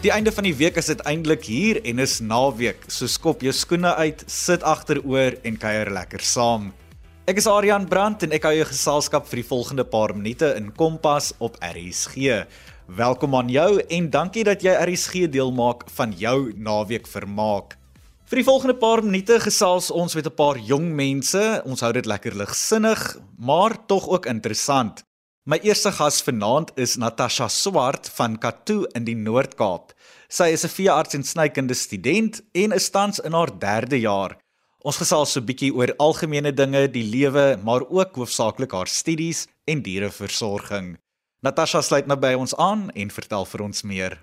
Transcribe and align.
Die 0.00 0.08
einde 0.08 0.32
van 0.32 0.46
die 0.48 0.54
week 0.56 0.78
is 0.80 0.86
uiteindelik 0.88 1.42
hier 1.44 1.78
en 1.84 1.98
is 2.00 2.22
naweek. 2.24 2.86
So 2.88 3.04
skop 3.04 3.42
jou 3.44 3.52
skoene 3.52 3.90
uit, 4.00 4.22
sit 4.32 4.62
agteroor 4.64 5.34
en 5.44 5.58
kuier 5.60 5.90
lekker 5.92 6.22
saam. 6.24 6.70
Ek 7.28 7.36
is 7.36 7.44
Aryan 7.44 7.84
Brandt 7.84 8.24
en 8.24 8.32
ek 8.32 8.46
hou 8.48 8.54
jou 8.56 8.64
geselskap 8.70 9.28
vir 9.28 9.42
die 9.42 9.44
volgende 9.50 9.84
paar 9.84 10.14
minute 10.16 10.54
in 10.56 10.70
Kompas 10.72 11.34
op 11.36 11.58
RSG. 11.60 12.38
Welkom 12.96 13.36
aan 13.36 13.52
jou 13.52 13.68
en 13.82 14.08
dankie 14.08 14.46
dat 14.48 14.64
jy 14.64 14.72
RSG 14.72 15.28
deel 15.36 15.52
maak 15.52 15.84
van 15.98 16.16
jou 16.16 16.48
naweek 16.56 17.04
vermaak. 17.04 17.76
Vir 18.24 18.40
die 18.40 18.48
volgende 18.48 18.78
paar 18.80 19.04
minute 19.04 19.36
gesels 19.44 19.92
ons 19.92 20.16
met 20.16 20.24
'n 20.24 20.32
paar 20.32 20.56
jong 20.56 20.94
mense. 20.96 21.60
Ons 21.66 21.84
hou 21.84 21.92
dit 21.92 22.06
lekker 22.06 22.32
ligsinnig, 22.32 23.20
maar 23.36 23.76
tog 23.86 24.08
ook 24.08 24.24
interessant. 24.24 25.04
My 25.48 25.56
eerste 25.64 25.88
gas 25.96 26.18
vanaand 26.20 26.74
is 26.76 26.98
Natasha 27.00 27.46
Swart 27.48 28.10
van 28.12 28.34
Katoo 28.36 28.82
in 28.92 29.06
die 29.06 29.14
Noord-Kaap. 29.16 29.94
Sy 30.28 30.50
is 30.52 30.64
'n 30.64 30.68
veearts 30.68 31.14
en 31.16 31.24
snykunde 31.24 31.74
student 31.74 32.42
en 32.52 32.72
is 32.72 32.90
tans 32.90 33.18
in 33.24 33.32
haar 33.32 33.48
3de 33.58 34.00
jaar. 34.00 34.36
Ons 34.84 34.98
gesels 34.98 35.32
so 35.32 35.40
'n 35.40 35.46
bietjie 35.46 35.72
oor 35.72 35.94
algemene 35.96 36.52
dinge, 36.52 36.88
die 36.92 37.08
lewe, 37.08 37.56
maar 37.64 37.80
ook 37.88 38.16
hoofsaaklik 38.16 38.72
haar 38.72 38.86
studies 38.86 39.46
en 39.64 39.80
diereversorging. 39.80 40.98
Natasha 41.42 41.80
sluit 41.80 42.06
nou 42.06 42.18
by 42.18 42.34
ons 42.34 42.54
aan 42.56 42.90
en 42.90 43.10
vertel 43.10 43.44
vir 43.46 43.62
ons 43.62 43.82
meer. 43.82 44.18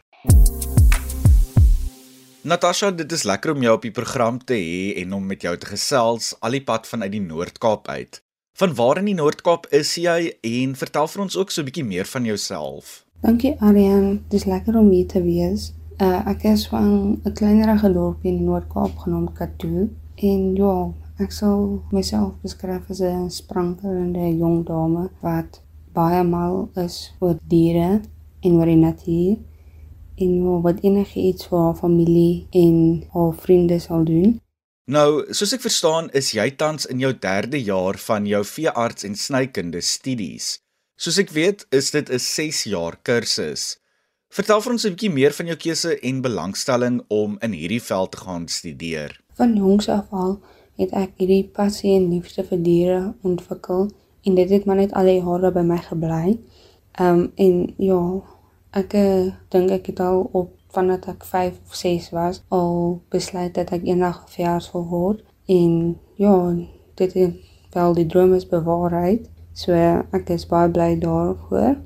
Natasha, 2.43 2.91
dit 2.91 3.11
is 3.11 3.23
lekker 3.23 3.51
om 3.55 3.61
jou 3.61 3.73
op 3.73 3.81
die 3.81 3.91
program 3.91 4.37
te 4.37 4.53
hê 4.53 5.01
en 5.01 5.13
om 5.13 5.25
met 5.25 5.41
jou 5.41 5.57
te 5.57 5.65
gesels 5.65 6.35
al 6.41 6.51
die 6.51 6.63
pad 6.63 6.85
vanuit 6.85 7.11
die 7.11 7.21
Noord-Kaap 7.21 7.87
uit. 7.87 8.21
Van 8.57 8.73
waar 8.75 8.97
in 8.97 9.05
die 9.05 9.13
Noord-Kaap 9.13 9.67
is 9.69 9.91
jy 10.01 10.31
en 10.49 10.71
vertel 10.79 11.05
vir 11.13 11.21
ons 11.21 11.35
ook 11.37 11.51
so 11.53 11.61
'n 11.61 11.65
bietjie 11.67 11.83
meer 11.85 12.07
van 12.09 12.23
jouself. 12.25 13.05
Dankie 13.21 13.51
Aryan, 13.61 14.23
dis 14.29 14.45
lekker 14.45 14.77
om 14.77 14.89
hier 14.89 15.05
te 15.07 15.21
wees. 15.21 15.73
Uh, 16.01 16.25
ek 16.25 16.43
is 16.43 16.67
van 16.67 17.21
'n 17.23 17.33
kleinerige 17.33 17.93
dorpie 17.93 18.31
in 18.31 18.37
die 18.37 18.45
Noord-Kaap 18.45 18.97
genoem 18.97 19.33
Katoo 19.33 19.89
en 20.15 20.55
ja, 20.55 20.91
ek 21.19 21.31
sal 21.31 21.83
myself 21.91 22.33
beskryf 22.41 22.89
as 22.89 23.01
'n 23.01 23.29
sprankelende 23.29 24.37
jong 24.37 24.65
dame 24.65 25.09
wat 25.21 25.61
baie 25.93 26.23
mal 26.23 26.69
is 26.75 27.13
oor 27.19 27.37
diere 27.47 28.01
en 28.41 28.51
oor 28.57 28.65
die 28.65 28.81
natuur 28.81 29.37
en 30.15 30.33
ja, 30.43 30.61
wat 30.61 30.81
enigiets 30.81 31.45
vir 31.45 31.59
haar 31.59 31.75
familie 31.75 32.47
en 32.51 33.03
haar 33.13 33.33
vriende 33.33 33.79
sal 33.79 34.03
doen. 34.03 34.41
Nou, 34.87 35.25
soos 35.35 35.51
ek 35.51 35.65
verstaan, 35.65 36.05
is 36.15 36.29
jy 36.31 36.45
tans 36.55 36.85
in 36.87 37.01
jou 37.03 37.09
3de 37.11 37.59
jaar 37.59 37.97
van 37.99 38.23
jou 38.23 38.39
veearts 38.47 39.03
en 39.03 39.17
snykunde 39.19 39.81
studies. 39.83 40.61
Soos 40.95 41.17
ek 41.19 41.33
weet, 41.35 41.65
is 41.75 41.91
dit 41.91 42.07
'n 42.07 42.19
6 42.23 42.61
jaar 42.71 42.95
kursus. 43.03 43.81
Vertel 44.31 44.61
vir 44.61 44.71
ons 44.71 44.85
'n 44.85 44.95
bietjie 44.95 45.11
meer 45.11 45.33
van 45.35 45.47
jou 45.47 45.57
keuse 45.57 45.99
en 45.99 46.21
belangstelling 46.21 47.01
om 47.09 47.35
in 47.41 47.51
hierdie 47.51 47.81
veld 47.83 48.11
te 48.11 48.17
gaan 48.17 48.47
studeer. 48.47 49.19
Van 49.35 49.55
jongs 49.55 49.89
af 49.89 50.07
al 50.11 50.39
het 50.77 50.91
ek 50.93 51.11
hierdie 51.17 51.43
passie 51.43 51.91
en 51.95 52.09
liefde 52.09 52.43
vir 52.43 52.63
diere 52.63 53.13
ontwikkel 53.23 53.91
en 54.23 54.35
dit 54.35 54.49
het 54.49 54.65
maar 54.65 54.79
net 54.79 54.93
al 54.93 55.03
die 55.03 55.19
jare 55.19 55.51
by 55.51 55.65
my 55.67 55.77
gebly. 55.77 56.39
Ehm 56.95 57.19
um, 57.19 57.31
en 57.35 57.73
ja, 57.77 58.21
ek 58.71 58.93
uh, 58.93 59.33
dink 59.49 59.69
ek 59.71 59.85
het 59.85 59.99
al 59.99 60.29
op 60.31 60.56
vandat 60.77 61.09
ek 61.09 61.25
5 61.25 61.59
of 61.65 61.75
6 61.81 62.09
was 62.13 62.43
al 62.53 63.01
besluit 63.13 63.57
dat 63.57 63.73
ek 63.73 63.89
eendag 63.89 64.21
verjaars 64.29 64.69
wil 64.75 64.85
word 64.93 65.25
en 65.49 65.97
ja, 66.21 66.37
dit 67.01 67.13
het 67.13 67.35
wel 67.73 67.93
die 67.93 68.05
droom 68.05 68.33
is 68.33 68.47
bewaarheid. 68.47 69.29
So 69.57 69.73
ek 69.73 70.29
is 70.33 70.45
baie 70.49 70.69
bly 70.69 70.95
daarvoor. 71.01 71.77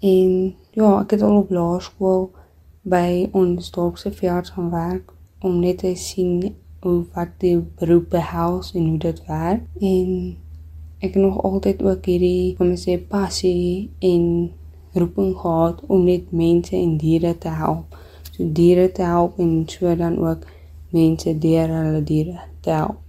En 0.00 0.30
ja, 0.76 0.90
ek 1.00 1.16
het 1.16 1.24
al 1.24 1.40
op 1.42 1.52
laerskool 1.52 2.30
by 2.86 3.26
ons 3.36 3.70
dorp 3.74 3.98
se 4.00 4.12
verjaars 4.12 4.54
gaan 4.54 4.70
werk 4.70 5.12
om 5.44 5.58
net 5.60 5.82
te 5.82 5.92
sien 5.98 6.54
hoe 6.84 7.00
wat 7.14 7.32
die 7.42 7.56
beroep 7.80 8.10
behels 8.14 8.72
en 8.74 8.88
hoe 8.92 9.00
dit 9.02 9.22
werk. 9.26 9.64
En 9.80 10.36
ek 11.00 11.14
het 11.14 11.22
nog 11.22 11.40
altyd 11.42 11.82
ook 11.82 12.06
hierdie, 12.06 12.54
kom 12.56 12.72
ek 12.76 12.82
sê, 12.84 12.96
passie 13.00 13.90
en 14.04 14.52
roeping 14.96 15.34
gehad 15.36 15.82
om 15.92 16.06
net 16.06 16.32
mense 16.32 16.76
en 16.76 16.96
diere 17.00 17.34
te 17.38 17.52
help. 17.52 17.95
So 18.36 18.44
diere 18.52 18.90
te 18.92 19.02
help 19.02 19.38
en 19.40 19.64
so 19.68 19.96
dan 19.96 20.18
ook 20.20 20.44
mense 20.92 21.38
deur 21.38 21.70
hulle 21.72 22.02
diere 22.04 22.40
te 22.60 22.70
help. 22.70 23.00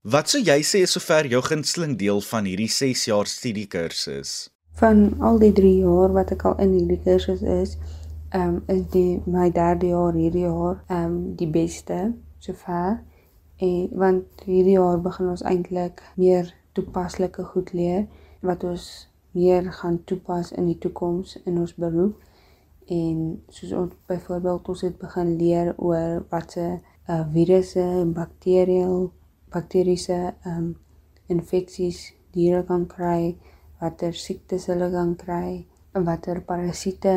Wat 0.00 0.32
sou 0.32 0.40
jy 0.40 0.62
sê 0.64 0.80
is 0.86 0.94
sover 0.96 1.26
jou 1.28 1.42
gunsteling 1.44 1.98
deel 2.00 2.22
van 2.24 2.46
hierdie 2.48 2.70
6 2.72 3.02
jaar 3.10 3.28
studiekursus? 3.28 4.48
Van 4.80 5.10
al 5.20 5.36
die 5.42 5.52
3 5.52 5.72
jaar 5.82 6.14
wat 6.16 6.32
ek 6.32 6.46
al 6.48 6.56
in 6.64 6.72
hierdie 6.78 7.00
kursus 7.04 7.42
is, 7.44 7.76
ehm 8.32 8.56
um, 8.56 8.62
is 8.72 8.86
die 8.94 9.20
my 9.26 9.50
derde 9.52 9.90
jaar 9.90 10.16
hierdie 10.16 10.46
jaar 10.46 10.80
ehm 10.88 11.04
um, 11.04 11.20
die 11.36 11.50
beste 11.58 11.98
sover. 12.38 13.02
En 13.60 13.92
want 13.92 14.46
hierdie 14.48 14.78
jaar 14.78 15.00
begin 15.04 15.28
ons 15.34 15.44
eintlik 15.44 16.00
meer 16.16 16.48
toepaslike 16.72 17.44
goed 17.52 17.74
leer 17.76 18.06
wat 18.40 18.64
ons 18.64 18.88
meer 19.36 19.68
gaan 19.72 20.00
toepas 20.04 20.56
in 20.56 20.72
die 20.72 20.78
toekoms 20.78 21.36
in 21.44 21.60
ons 21.60 21.76
beroep 21.76 22.16
en 22.90 23.18
soos 23.54 23.72
ons 23.78 23.94
byvoorbeeld 24.10 24.68
ons 24.72 24.84
het 24.86 24.98
begin 24.98 25.36
leer 25.38 25.72
oor 25.78 26.24
wat 26.32 26.56
se 26.56 26.66
uh, 26.66 27.22
virusse 27.34 27.82
en 27.82 28.12
bakterieë 28.16 28.88
bakteriese 29.54 30.18
um, 30.46 30.72
infeksies 31.30 32.02
diere 32.34 32.62
kan 32.66 32.86
kry 32.90 33.36
watter 33.80 34.14
siektes 34.14 34.68
hulle 34.70 34.90
kan 34.94 35.14
kry 35.18 35.66
watter 35.94 36.42
parasiete 36.46 37.14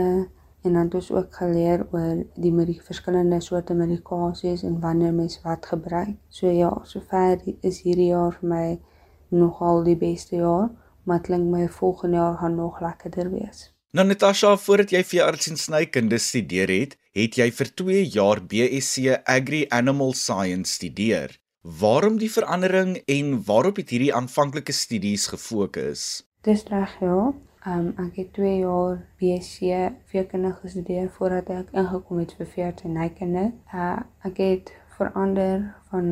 en 0.64 0.74
dan 0.74 0.86
het 0.86 0.96
ons 0.96 1.12
ook 1.12 1.36
geleer 1.36 1.84
oor 1.92 2.24
die 2.40 2.54
met 2.56 2.70
die 2.72 2.80
verskillende 2.82 3.42
soorte 3.44 3.76
medikasies 3.76 4.64
en 4.64 4.80
wanneer 4.80 5.14
mens 5.14 5.42
wat 5.44 5.66
gebruik. 5.66 6.16
So 6.30 6.48
ja, 6.48 6.72
sover 6.88 7.42
is 7.62 7.82
hierdie 7.84 8.14
jaar 8.14 8.32
vir 8.40 8.50
my 8.50 8.68
nogal 9.30 9.84
die 9.84 9.98
beste 10.00 10.40
jaar 10.40 10.70
maar 11.04 11.20
klink 11.20 11.52
my 11.52 11.68
volgende 11.68 12.18
jaar 12.18 12.38
gaan 12.38 12.56
nog 12.56 12.80
lekkerder 12.80 13.32
wees. 13.32 13.74
Nou 13.94 14.08
Natasha, 14.10 14.56
voordat 14.58 14.90
jy 14.90 15.04
vir 15.06 15.20
arts 15.22 15.52
en 15.52 15.60
snykunde 15.62 16.18
studeer 16.18 16.72
het, 16.74 16.94
het 17.14 17.36
jy 17.38 17.46
vir 17.54 17.68
2 17.78 18.06
jaar 18.16 18.40
BSc 18.42 19.20
Agri 19.30 19.60
Animal 19.70 20.16
Science 20.18 20.80
studeer. 20.80 21.36
Waarom 21.62 22.18
die 22.18 22.32
verandering 22.34 22.96
en 23.06 23.30
waarop 23.46 23.78
het 23.78 23.94
hierdie 23.94 24.10
aanvanklike 24.18 24.74
studies 24.74 25.28
gefokus? 25.30 26.24
Dis 26.42 26.66
reg 26.72 26.96
ja. 27.06 27.20
Um, 27.70 27.92
ek 28.08 28.18
het 28.24 28.34
2 28.40 28.56
jaar 28.64 28.98
BSc 29.22 29.78
veekunde 30.10 30.56
gestudeer 30.64 31.14
voordat 31.20 31.54
ek 31.54 31.70
ingekom 31.78 32.24
het 32.24 32.34
vir 32.40 32.50
veeartsenykunde. 32.56 33.46
Uh, 33.70 34.02
ek 34.26 34.42
het 34.42 34.74
verander 34.98 35.70
van 35.94 36.10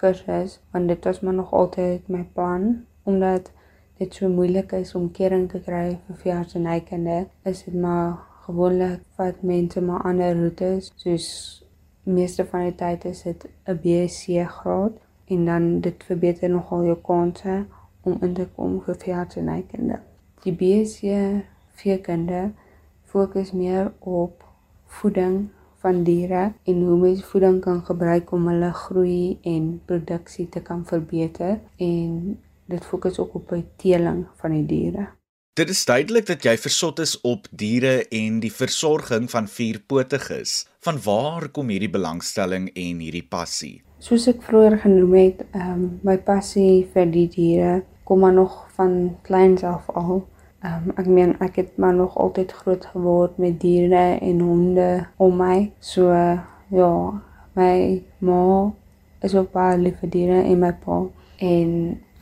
kursus 0.00 0.62
want 0.72 0.88
dit 0.88 1.12
was 1.12 1.20
maar 1.20 1.36
nog 1.36 1.52
altyd 1.52 2.08
my 2.08 2.24
plan 2.32 2.86
omdat 3.04 3.52
dit 3.98 4.14
so 4.14 4.28
moeilik 4.28 4.72
is 4.72 4.94
om 4.94 5.10
kering 5.10 5.48
te 5.50 5.60
kry 5.60 5.98
vir 6.06 6.20
veeartsenykunde, 6.22 7.26
is 7.44 7.64
dit 7.66 7.74
maar 7.74 8.18
gewoonlik 8.46 9.00
wat 9.16 9.42
mense 9.42 9.80
maar 9.80 10.04
ander 10.08 10.36
roetes, 10.38 10.92
soos 10.96 11.28
meeste 12.02 12.46
van 12.48 12.68
die 12.68 12.76
tyd 12.80 13.04
is 13.04 13.22
dit 13.22 13.44
'n 13.66 13.78
BSc 13.82 14.46
graad 14.60 14.94
en 15.26 15.44
dan 15.44 15.80
dit 15.80 16.04
verbeter 16.04 16.50
nogal 16.50 16.84
jou 16.84 16.96
kanse 17.10 17.64
om 18.02 18.18
in 18.22 18.34
te 18.34 18.46
kom 18.56 18.80
vir 18.80 18.96
veeartsenykunde. 19.04 20.00
Die 20.42 20.52
BSc 20.52 21.02
veekunde 21.82 22.50
fokus 23.04 23.52
meer 23.52 23.92
op 23.98 24.44
voeding 24.86 25.48
van 25.78 26.02
diere 26.02 26.52
en 26.64 26.82
hoe 26.82 26.96
mens 26.96 27.24
voeding 27.24 27.60
kan 27.60 27.84
gebruik 27.84 28.32
om 28.32 28.48
hulle 28.48 28.72
groei 28.72 29.38
en 29.42 29.80
produksie 29.84 30.48
te 30.48 30.60
kan 30.60 30.84
verbeter 30.86 31.60
en 31.76 32.38
dit 32.68 32.84
fokus 32.84 33.18
ook 33.18 33.34
op 33.34 33.54
die 33.54 33.64
teeling 33.80 34.26
van 34.40 34.56
die 34.56 34.66
diere. 34.66 35.08
Dit 35.58 35.72
is 35.72 35.80
duidelik 35.84 36.28
dat 36.28 36.44
jy 36.46 36.54
versot 36.60 37.00
is 37.02 37.16
op 37.26 37.48
diere 37.50 38.04
en 38.14 38.38
die 38.38 38.52
versorging 38.52 39.26
van 39.30 39.48
vierpotiges. 39.50 40.68
Van 40.86 41.00
waar 41.02 41.48
kom 41.50 41.72
hierdie 41.72 41.90
belangstelling 41.90 42.68
en 42.78 43.00
hierdie 43.02 43.26
passie? 43.26 43.80
Soos 43.98 44.28
ek 44.30 44.44
vroeër 44.46 44.78
genoem 44.84 45.16
het, 45.18 45.42
ehm 45.50 45.72
um, 45.72 45.86
my 46.06 46.14
passie 46.22 46.86
vir 46.94 47.10
die 47.10 47.26
diere 47.32 47.72
kom 48.06 48.22
maar 48.22 48.36
nog 48.36 48.54
van 48.76 49.16
kleins 49.26 49.64
af 49.66 49.88
al. 49.98 50.22
Ehm 50.62 50.86
um, 50.86 50.94
ek 51.02 51.10
meen 51.10 51.34
ek 51.42 51.58
het 51.58 51.74
maar 51.76 51.94
nog 51.94 52.14
altyd 52.16 52.54
groot 52.60 52.86
geword 52.92 53.38
met 53.42 53.58
diere 53.60 54.04
en 54.22 54.40
honde 54.40 54.90
om 55.16 55.42
my. 55.42 55.72
So 55.80 56.14
ja, 56.70 56.94
my 57.58 58.04
ma 58.18 58.42
is 59.26 59.34
ook 59.34 59.50
baie 59.52 59.78
lief 59.78 59.98
vir 60.04 60.14
diere 60.14 60.42
en 60.44 60.62
my 60.62 60.72
pa 60.84 61.00
en 61.42 61.72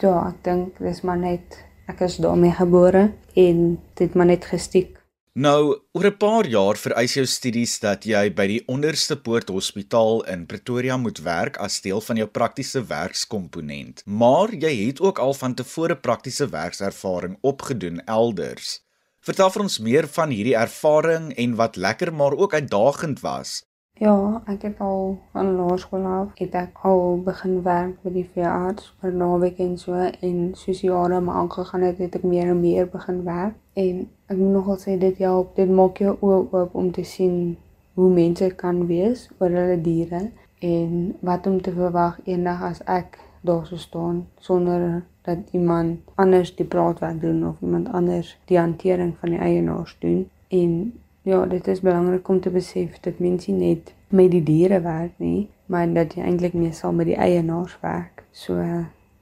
Ja, 0.02 0.28
ek 0.28 0.42
dink 0.44 0.78
dis 0.78 1.00
maar 1.02 1.16
net 1.16 1.56
ek 1.88 2.02
is 2.04 2.18
daarmee 2.20 2.52
gebore 2.52 3.08
en 3.34 3.60
dit 3.96 4.14
maar 4.14 4.28
net 4.28 4.44
gestiek. 4.44 4.96
Nou, 5.36 5.76
oor 5.92 6.06
'n 6.06 6.16
paar 6.16 6.46
jaar 6.46 6.76
vereis 6.76 7.14
jou 7.14 7.26
studies 7.26 7.78
dat 7.80 8.04
jy 8.04 8.32
by 8.32 8.46
die 8.46 8.62
onderste 8.66 9.16
poort 9.16 9.48
hospitaal 9.48 10.24
in 10.32 10.46
Pretoria 10.46 10.96
moet 10.96 11.18
werk 11.18 11.56
as 11.56 11.80
deel 11.80 12.00
van 12.00 12.16
jou 12.16 12.26
praktiese 12.26 12.80
werkskomponent. 12.86 14.02
Maar 14.06 14.54
jy 14.54 14.86
het 14.86 15.00
ook 15.00 15.18
al 15.18 15.34
van 15.34 15.54
tevore 15.54 15.96
praktiese 15.96 16.48
werkservaring 16.48 17.36
opgedoen 17.40 18.00
elders. 18.04 18.80
Vertel 19.20 19.50
vir 19.50 19.62
ons 19.62 19.78
meer 19.78 20.08
van 20.08 20.30
hierdie 20.30 20.56
ervaring 20.56 21.34
en 21.36 21.54
wat 21.54 21.76
lekker 21.76 22.14
maar 22.14 22.32
ook 22.32 22.54
uitdagend 22.54 23.20
was. 23.20 23.64
Ja, 23.98 24.42
ek 24.44 24.62
het 24.62 24.80
al 24.84 25.14
van 25.32 25.54
laerskool 25.56 26.04
af 26.04 26.32
het 26.36 26.54
ek 26.60 26.82
al 26.84 27.22
begin 27.24 27.62
werk 27.64 27.94
by 28.04 28.10
die 28.12 28.26
veearts 28.34 28.90
vir 29.00 29.14
naweek 29.16 29.62
en 29.64 29.70
so 29.80 29.96
en 29.96 30.50
soos 30.62 30.82
jare 30.84 31.20
maar 31.24 31.38
aangegaan 31.40 31.86
het, 31.86 32.02
het 32.04 32.18
ek 32.18 32.26
meer 32.28 32.50
en 32.52 32.60
meer 32.60 32.90
begin 32.92 33.22
werk 33.24 33.54
en 33.72 34.02
ek 34.28 34.36
moet 34.36 34.52
nogal 34.52 34.76
sê 34.82 34.98
dit 35.00 35.22
help, 35.24 35.54
dit 35.56 35.72
maak 35.78 36.02
jou 36.04 36.12
oë 36.12 36.42
oop 36.42 36.76
om 36.76 36.90
te 36.92 37.06
sien 37.08 37.56
hoe 37.96 38.10
mense 38.12 38.50
kan 38.60 38.82
wees 38.90 39.30
oor 39.38 39.56
hulle 39.56 39.80
diere 39.88 40.22
en 40.60 41.16
wat 41.30 41.48
om 41.48 41.56
te 41.64 41.72
verwag 41.72 42.20
eendag 42.28 42.68
as 42.68 42.84
ek 42.98 43.16
daar 43.48 43.64
sou 43.64 43.80
staan 43.80 44.20
sonder 44.50 45.06
dat 45.24 45.56
iemand 45.56 46.04
anders 46.20 46.52
die 46.60 46.68
praatwerk 46.76 47.24
doen 47.24 47.40
of 47.48 47.64
iemand 47.64 47.88
anders 47.88 48.36
die 48.52 48.60
hantering 48.60 49.16
van 49.24 49.32
die 49.32 49.40
eienaars 49.40 49.96
doen 50.04 50.26
en 50.52 50.78
Ja, 51.26 51.46
dit 51.46 51.66
is 51.66 51.80
belangrik 51.80 52.28
om 52.28 52.40
te 52.40 52.50
besef 52.50 53.00
dat 53.00 53.18
mense 53.18 53.50
net 53.50 53.94
met 54.08 54.30
die 54.30 54.42
diere 54.42 54.78
werk 54.80 55.12
nie, 55.18 55.48
maar 55.66 55.92
dat 55.92 56.12
jy 56.14 56.22
eintlik 56.22 56.52
meestal 56.54 56.92
met 56.94 57.08
die 57.08 57.16
eienaars 57.18 57.72
werk. 57.80 58.20
So 58.30 58.62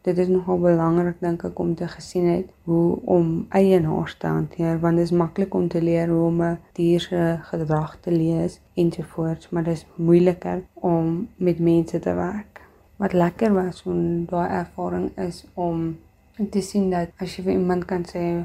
dit 0.05 0.19
is 0.21 0.29
nogal 0.29 0.59
belangrik 0.61 1.23
dink 1.25 1.47
ek 1.49 1.63
om 1.65 1.71
te 1.75 1.87
gesien 1.89 2.27
het 2.29 2.51
hoe 2.69 2.99
om 3.09 3.31
eienaars 3.57 4.19
te 4.21 4.29
hanteer 4.29 4.77
want 4.83 5.01
dit 5.01 5.07
is 5.09 5.15
maklik 5.17 5.57
om 5.57 5.71
te 5.73 5.81
leer 5.81 6.13
hoe 6.13 6.27
om 6.27 6.43
'n 6.43 6.59
dier 6.77 7.01
se 7.01 7.39
gedrag 7.43 7.97
te 8.01 8.13
lees 8.13 8.59
ensovoorts, 8.75 9.49
maar 9.49 9.65
dit 9.65 9.73
is 9.73 9.87
moeiliker 9.97 10.61
om 10.75 11.29
met 11.37 11.59
mense 11.59 11.99
te 11.99 12.15
werk. 12.15 12.61
Wat 12.97 13.13
lekker 13.13 13.53
was 13.53 13.81
van 13.83 14.25
daai 14.25 14.49
ervaring 14.49 15.17
is 15.17 15.47
om 15.55 15.97
te 16.51 16.61
sien 16.61 16.91
dat 16.91 17.09
as 17.17 17.37
jy 17.37 17.43
vir 17.45 17.53
iemand 17.53 17.85
kan 17.85 18.05
sê, 18.05 18.45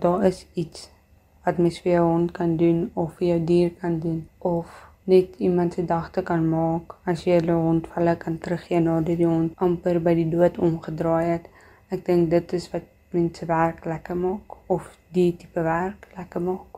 "Daar 0.00 0.24
is 0.24 0.46
iets 0.54 0.90
wat 1.50 1.58
mens 1.58 1.80
vir 1.82 1.92
jou 1.96 2.06
hond 2.06 2.30
kan 2.38 2.54
doen 2.56 2.86
of 2.94 3.18
vir 3.18 3.28
jou 3.32 3.40
dier 3.52 3.70
kan 3.82 3.98
doen 3.98 4.22
of 4.38 4.78
net 5.10 5.34
iemand 5.38 5.74
se 5.74 5.84
dag 5.84 6.10
te 6.14 6.22
kan 6.22 6.44
maak 6.48 6.94
as 7.12 7.24
jy 7.26 7.40
hulle 7.40 7.56
hond 7.64 7.88
vir 7.90 7.98
hulle 7.98 8.14
kan 8.24 8.36
teruggee 8.44 8.80
nadat 8.84 9.18
die 9.18 9.26
hond 9.26 9.64
amper 9.66 9.98
by 10.06 10.14
die 10.20 10.28
dood 10.34 10.60
omgedraai 10.66 11.26
het. 11.32 11.48
Ek 11.90 12.06
dink 12.06 12.30
dit 12.30 12.54
is 12.58 12.68
wat 12.74 12.86
mense 13.16 13.46
werk 13.50 13.88
lekker 13.92 14.18
maak 14.26 14.58
of 14.76 14.92
die 15.16 15.32
tipe 15.40 15.64
werk 15.66 16.06
lekker 16.18 16.46
maak. 16.50 16.69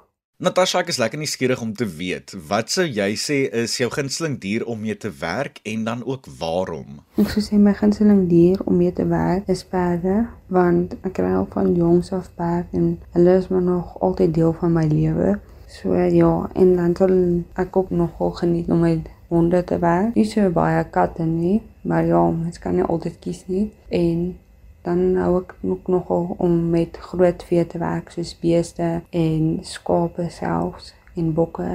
Natasha, 0.43 0.81
ek 0.83 0.89
is 0.91 0.97
lekker 0.99 1.21
nuuskierig 1.21 1.61
om 1.63 1.71
te 1.71 1.87
weet, 1.87 2.33
wat 2.51 2.73
sou 2.75 2.83
jy 2.83 3.13
sê 3.15 3.37
is 3.61 3.77
jou 3.79 3.87
gunsteling 3.95 4.41
dier 4.43 4.65
om 4.67 4.81
mee 4.83 4.97
te 4.99 5.13
werk 5.21 5.61
en 5.71 5.85
dan 5.87 6.01
ook 6.03 6.27
waarom? 6.41 6.97
Ek 7.23 7.31
sou 7.31 7.43
sê 7.47 7.61
my 7.63 7.71
gunsteling 7.79 8.25
dier 8.27 8.59
om 8.67 8.75
mee 8.81 8.91
te 8.91 9.07
werk 9.07 9.47
is 9.55 9.63
perde, 9.63 10.17
want 10.51 10.97
ek 11.07 11.15
kry 11.21 11.31
al 11.31 11.47
van 11.53 11.71
jongs 11.79 12.11
af 12.19 12.27
perd 12.35 12.75
en 12.75 12.91
hulle 13.15 13.39
is 13.39 13.47
maar 13.55 13.63
nog 13.69 13.95
altyd 14.03 14.35
deel 14.41 14.51
van 14.59 14.75
my 14.75 14.83
lewe. 14.91 15.37
So 15.71 15.95
ja, 15.95 16.35
en 16.59 16.75
dan 16.81 16.99
sal 16.99 17.15
ek 17.63 17.79
ook 17.79 17.95
nogal 17.95 18.35
geniet 18.43 18.75
om 18.75 18.83
met 18.83 19.07
honde 19.31 19.63
te 19.63 19.79
werk. 19.79 20.17
Nie 20.19 20.27
so 20.27 20.51
baie 20.51 20.83
katte 20.91 21.23
nie, 21.23 21.61
maar 21.87 22.03
ja, 22.03 22.25
mens 22.35 22.59
kan 22.59 22.81
nie 22.81 22.91
altyd 22.91 23.23
kies 23.23 23.47
nie. 23.47 23.69
En 23.95 24.33
dan 24.83 25.17
hou 25.17 25.41
ek 25.43 25.55
ook 25.63 25.89
nogal 25.89 26.35
om 26.39 26.71
met 26.71 26.97
groot 26.97 27.43
vee 27.49 27.67
te 27.67 27.79
werk 27.79 28.11
soos 28.11 28.35
beeste 28.43 29.03
en 29.11 29.59
skape 29.63 30.29
selfs 30.31 30.93
en 31.15 31.33
bokke. 31.35 31.69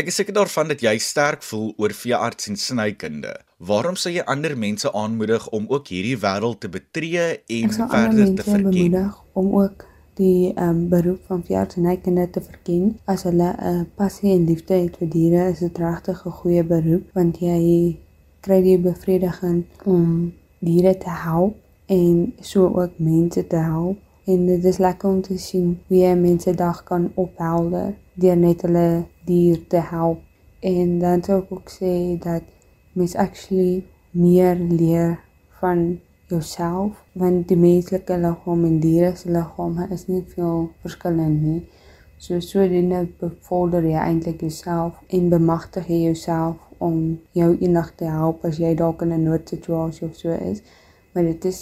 Ek 0.00 0.08
is 0.08 0.16
seker 0.20 0.32
daarvan 0.36 0.70
dat 0.70 0.80
jy 0.84 0.94
sterk 1.02 1.42
voel 1.44 1.72
oor 1.76 1.92
veearts 1.92 2.48
en 2.48 2.56
snykunde. 2.56 3.32
Waarom 3.58 3.96
sou 4.00 4.12
jy 4.12 4.24
ander 4.24 4.54
mense 4.56 4.88
aanmoedig 4.96 5.48
om 5.56 5.66
ook 5.68 5.90
hierdie 5.92 6.16
wêreld 6.20 6.60
te 6.62 6.70
betree 6.72 7.24
en 7.58 7.72
verder 7.76 8.34
te 8.38 8.46
verken? 8.46 8.98
Om 9.36 9.50
ook 9.60 9.84
die 10.20 10.52
um, 10.60 10.86
beroep 10.88 11.24
van 11.28 11.42
veearts 11.44 11.76
en 11.76 11.84
snykunde 11.84 12.28
te 12.32 12.42
verken 12.44 12.94
as 13.04 13.24
hulle 13.28 13.50
'n 13.56 13.80
uh, 13.80 13.84
passie 13.96 14.32
en 14.32 14.44
liefde 14.44 14.74
het 14.74 14.96
vir 15.00 15.08
diere, 15.08 15.48
is 15.52 15.58
dit 15.58 15.78
regtig 15.78 16.24
'n 16.26 16.38
goeie 16.40 16.64
beroep 16.64 17.10
want 17.12 17.40
jy 17.40 17.96
kry 18.40 18.62
die 18.62 18.78
bevrediging 18.78 19.64
om 19.84 20.32
diere 20.60 20.96
te 20.96 21.10
help 21.10 21.56
en 21.90 22.34
so 22.40 22.68
ook 22.68 22.90
mense 22.96 23.46
te 23.46 23.56
help. 23.56 23.98
En 24.24 24.46
dit 24.46 24.64
is 24.64 24.78
lekker 24.78 25.08
om 25.08 25.22
te 25.22 25.38
sien 25.38 25.78
hoe 25.86 25.96
jy 25.96 26.12
mense 26.14 26.52
dag 26.54 26.82
kan 26.86 27.08
ophelder 27.14 27.94
deur 28.14 28.36
net 28.36 28.62
hulle 28.62 29.04
dier 29.26 29.58
te 29.66 29.80
help. 29.90 30.20
En 30.60 30.98
dan 31.02 31.22
sou 31.26 31.40
ek 31.40 31.50
ook 31.56 31.72
sê 31.72 31.94
dat 32.22 32.46
mens 32.92 33.16
actually 33.18 33.82
meer 34.10 34.54
leer 34.54 35.18
van 35.58 35.98
jouself 36.30 37.00
want 37.12 37.48
die 37.48 37.58
menslike 37.58 38.18
liggaam 38.22 38.64
en 38.68 38.78
diere 38.82 39.10
se 39.16 39.30
liggame 39.34 39.88
is 39.90 40.06
nie 40.06 40.22
veel 40.34 40.68
verskillend 40.84 41.42
nie. 41.42 41.62
So 42.22 42.38
so 42.44 42.68
dit 42.68 43.16
bevorder 43.18 43.86
jy 43.88 43.98
eintlik 43.98 44.44
jouself 44.46 45.00
en 45.08 45.30
bemagtig 45.32 45.88
jy 45.90 46.04
jouself 46.04 46.62
om 46.78 47.18
jou 47.34 47.50
eendag 47.56 47.90
te 47.96 48.06
help 48.12 48.44
as 48.46 48.62
jy 48.62 48.74
dalk 48.78 49.02
in 49.02 49.16
'n 49.16 49.26
noodsituasie 49.26 50.06
of 50.06 50.14
so 50.16 50.30
is 50.52 50.62
maar 51.12 51.24
dit 51.24 51.44
is 51.44 51.60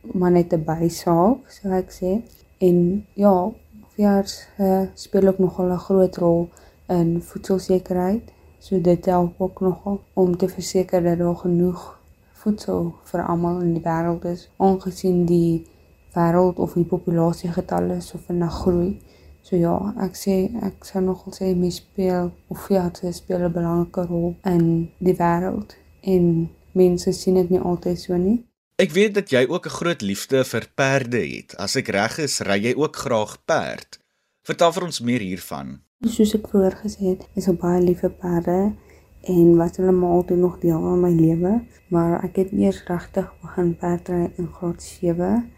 maar 0.00 0.30
net 0.30 0.52
'n 0.52 0.64
bysaak, 0.64 1.50
sou 1.50 1.72
ek 1.74 1.90
sê. 1.90 2.10
En 2.58 3.06
ja, 3.14 3.50
veearts 3.94 4.46
uh, 4.58 4.82
speel 4.94 5.26
ook 5.26 5.38
nogal 5.38 5.72
'n 5.72 5.78
groot 5.78 6.16
rol 6.16 6.48
in 6.86 7.22
voedselsekerheid. 7.22 8.32
So 8.58 8.80
dit 8.80 9.04
help 9.04 9.34
ook 9.38 9.60
nogal 9.60 10.00
om 10.12 10.36
te 10.36 10.48
verseker 10.48 11.02
dat 11.02 11.18
daar 11.18 11.36
genoeg 11.36 12.00
voedsel 12.32 12.94
vir 13.02 13.22
almal 13.22 13.60
in 13.60 13.72
die 13.72 13.82
wêreld 13.82 14.24
is, 14.24 14.50
aangesien 14.56 15.24
die 15.26 15.66
wêreld 16.14 16.58
of 16.58 16.72
die 16.72 16.84
populasiegetalle 16.84 18.00
so 18.00 18.18
vinnig 18.18 18.52
groei. 18.52 19.00
So 19.42 19.56
ja, 19.56 19.94
ek 19.96 20.16
sê 20.16 20.36
ek 20.62 20.84
sou 20.84 21.02
nogal 21.02 21.32
sê 21.32 21.54
mens 21.56 21.76
speel 21.76 22.30
of 22.48 22.66
veearts 22.66 23.16
speel 23.16 23.46
'n 23.46 23.52
belangrike 23.52 24.06
rol 24.06 24.34
in 24.44 24.90
die 24.98 25.16
wêreld 25.16 25.76
en 26.00 26.50
mense 26.72 27.12
sien 27.12 27.34
dit 27.34 27.50
nie 27.50 27.60
altyd 27.60 27.98
so 27.98 28.16
nie. 28.16 28.47
Ek 28.78 28.92
weet 28.94 29.16
dat 29.16 29.32
jy 29.34 29.40
ook 29.50 29.64
'n 29.66 29.74
groot 29.74 30.02
liefde 30.02 30.44
vir 30.44 30.64
perde 30.74 31.18
het. 31.18 31.56
As 31.56 31.74
ek 31.76 31.88
reg 31.88 32.18
is, 32.18 32.40
ry 32.40 32.58
jy 32.62 32.74
ook 32.76 32.96
graag 32.96 33.44
perd. 33.44 33.98
Vertel 34.46 34.72
vir 34.72 34.84
ons 34.84 35.00
meer 35.00 35.20
hiervan. 35.20 35.80
Soos 36.06 36.34
ek 36.34 36.46
vroeër 36.46 36.76
gesê 36.84 37.02
het, 37.10 37.26
is 37.34 37.48
ek 37.48 37.58
baie 37.58 37.80
lief 37.82 38.00
vir 38.00 38.10
perde 38.10 38.76
en 39.22 39.56
wat 39.56 39.76
hulle 39.76 39.92
maar 39.92 40.10
altyd 40.10 40.38
nog 40.38 40.60
deel 40.60 40.80
van 40.80 41.00
my 41.00 41.10
lewe, 41.10 41.66
maar 41.88 42.24
ek 42.24 42.36
het 42.36 42.52
eers 42.52 42.84
regtig 42.86 43.26
begin 43.42 43.74
perdry 43.76 44.30
in 44.36 44.46
graad 44.46 44.82
7 44.82 45.50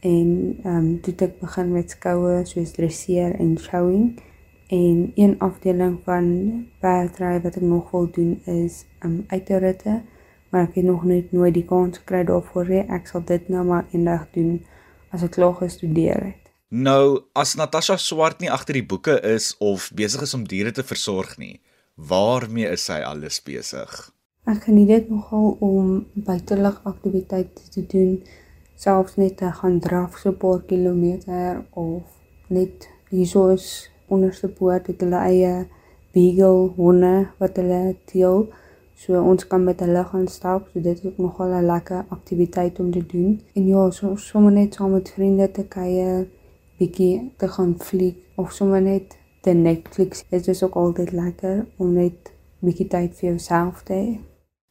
en 0.00 0.58
ehm 0.64 0.76
um, 0.76 1.00
toe 1.00 1.14
ek 1.16 1.38
begin 1.40 1.72
met 1.72 1.90
skoue 1.90 2.44
soos 2.44 2.72
dresseer 2.72 3.38
en 3.38 3.58
showing 3.58 4.18
en 4.68 5.12
een 5.14 5.38
afdeling 5.38 6.00
van 6.04 6.26
perdry 6.80 7.40
wat 7.40 7.56
ek 7.56 7.62
nog 7.62 7.90
wil 7.90 8.10
doen 8.10 8.40
is 8.44 8.84
ehm 8.98 9.10
um, 9.10 9.24
uitritte 9.28 10.02
maar 10.54 10.68
ek 10.68 10.76
het 10.78 10.84
nog 10.86 11.02
net 11.02 11.32
nooit 11.34 11.54
die 11.56 11.64
kans 11.66 11.98
gekry 11.98 12.20
daarvoor 12.28 12.68
nie. 12.70 12.84
Ek 12.86 13.08
sal 13.10 13.24
dit 13.26 13.48
nou 13.50 13.64
maar 13.66 13.88
eendag 13.90 14.28
doen 14.36 14.60
as 15.10 15.24
ek 15.26 15.34
klaar 15.34 15.56
gestudeer 15.58 16.20
het. 16.28 16.52
Nou, 16.70 17.26
as 17.34 17.56
Natasha 17.58 17.96
Swart 17.98 18.38
nie 18.38 18.52
agter 18.54 18.78
die 18.78 18.86
boeke 18.86 19.16
is 19.26 19.56
of 19.58 19.88
besig 19.98 20.22
is 20.22 20.34
om 20.38 20.46
diere 20.46 20.70
te 20.70 20.86
versorg 20.86 21.34
nie, 21.42 21.58
waarmee 21.98 22.70
is 22.70 22.86
sy 22.86 23.00
alles 23.02 23.40
besig? 23.42 23.90
Ek 24.46 24.62
geniet 24.68 24.92
dit 24.92 25.10
nogal 25.10 25.56
om 25.58 25.92
buitelug 26.14 26.78
aktiwiteite 26.86 27.68
te 27.74 27.82
doen, 27.90 28.16
selfs 28.78 29.18
net 29.18 29.40
te 29.42 29.50
gaan 29.58 29.80
draf 29.82 30.18
so 30.22 30.30
'n 30.30 30.38
paar 30.38 30.62
kilometer 30.70 31.64
of 31.74 32.02
net 32.46 32.86
hiersoos 33.10 33.90
onderste 34.06 34.48
poort 34.48 34.86
het 34.86 35.00
hulle 35.02 35.18
eie 35.18 35.54
beagle 36.14 36.70
honde 36.78 37.16
wat 37.38 37.56
hulle 37.56 37.96
teel. 38.06 38.52
So 38.94 39.18
ons 39.18 39.46
kan 39.46 39.64
met 39.64 39.80
hulle 39.82 40.04
gaan 40.04 40.28
stap, 40.30 40.68
so 40.72 40.80
dit 40.80 40.98
is 40.98 41.04
ook 41.04 41.18
nogal 41.18 41.54
'n 41.58 41.66
lekker 41.66 42.04
aktiwiteit 42.08 42.78
om 42.78 42.90
te 42.92 43.06
doen. 43.06 43.40
En 43.54 43.66
ja, 43.66 43.90
so 43.90 44.16
sommer 44.16 44.52
net 44.52 44.74
saam 44.74 44.92
met 44.92 45.12
vriende 45.16 45.50
te 45.50 45.64
kuier, 45.64 46.28
bietjie 46.78 47.32
te 47.36 47.48
gaan 47.48 47.74
fliek 47.78 48.16
of 48.36 48.52
sommer 48.52 48.82
net 48.82 49.16
te 49.42 49.50
Netflix. 49.50 50.24
Dit 50.30 50.48
is 50.48 50.62
ook 50.62 50.74
altyd 50.74 51.12
lekker 51.12 51.66
om 51.76 51.92
net 51.92 52.32
bietjie 52.60 52.88
tyd 52.88 53.14
vir 53.18 53.28
jouself 53.28 53.82
te 53.82 53.92
hê. 53.92 54.18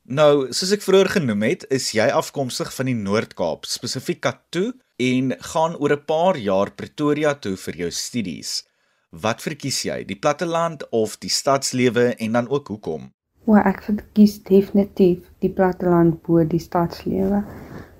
Nou, 0.03 0.51
soos 0.51 0.71
ek 0.75 0.81
vroeër 0.83 1.09
genoem 1.13 1.45
het, 1.47 1.65
is 1.71 1.93
jy 1.95 2.09
afkomstig 2.11 2.73
van 2.75 2.89
die 2.89 2.97
Noord-Kaap, 2.97 3.63
spesifiek 3.65 4.19
Katoo 4.25 4.73
en 4.99 5.31
gaan 5.53 5.77
oor 5.79 5.93
'n 5.95 6.05
paar 6.05 6.37
jaar 6.37 6.71
Pretoria 6.71 7.33
toe 7.35 7.55
vir 7.55 7.75
jou 7.75 7.91
studies. 7.91 8.63
Wat 9.11 9.41
verkies 9.41 9.83
jy, 9.85 10.03
die 10.03 10.19
platteland 10.19 10.83
of 10.91 11.17
die 11.17 11.29
stadslewe 11.29 12.15
en 12.17 12.31
dan 12.31 12.49
ook 12.49 12.67
hoekom? 12.67 13.11
O, 13.45 13.55
ek 13.59 13.81
verkies 13.83 14.37
definitief 14.47 15.25
die 15.43 15.51
platteland 15.51 16.21
bo 16.23 16.43
die 16.47 16.61
stadslewe. 16.63 17.43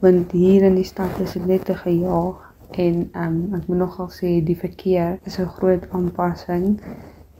Want 0.03 0.31
hier 0.31 0.63
in 0.63 0.75
die 0.79 0.87
stad 0.87 1.19
is 1.23 1.33
dit 1.37 1.45
net 1.45 1.65
te 1.65 1.75
gejaag 1.75 2.39
en 2.83 3.09
um, 3.13 3.35
ek 3.57 3.67
moet 3.67 3.81
nogal 3.83 4.07
sê 4.11 4.37
die 4.45 4.57
verkeer 4.57 5.19
is 5.27 5.39
'n 5.39 5.51
groot 5.57 5.83
aanpassing 5.91 6.79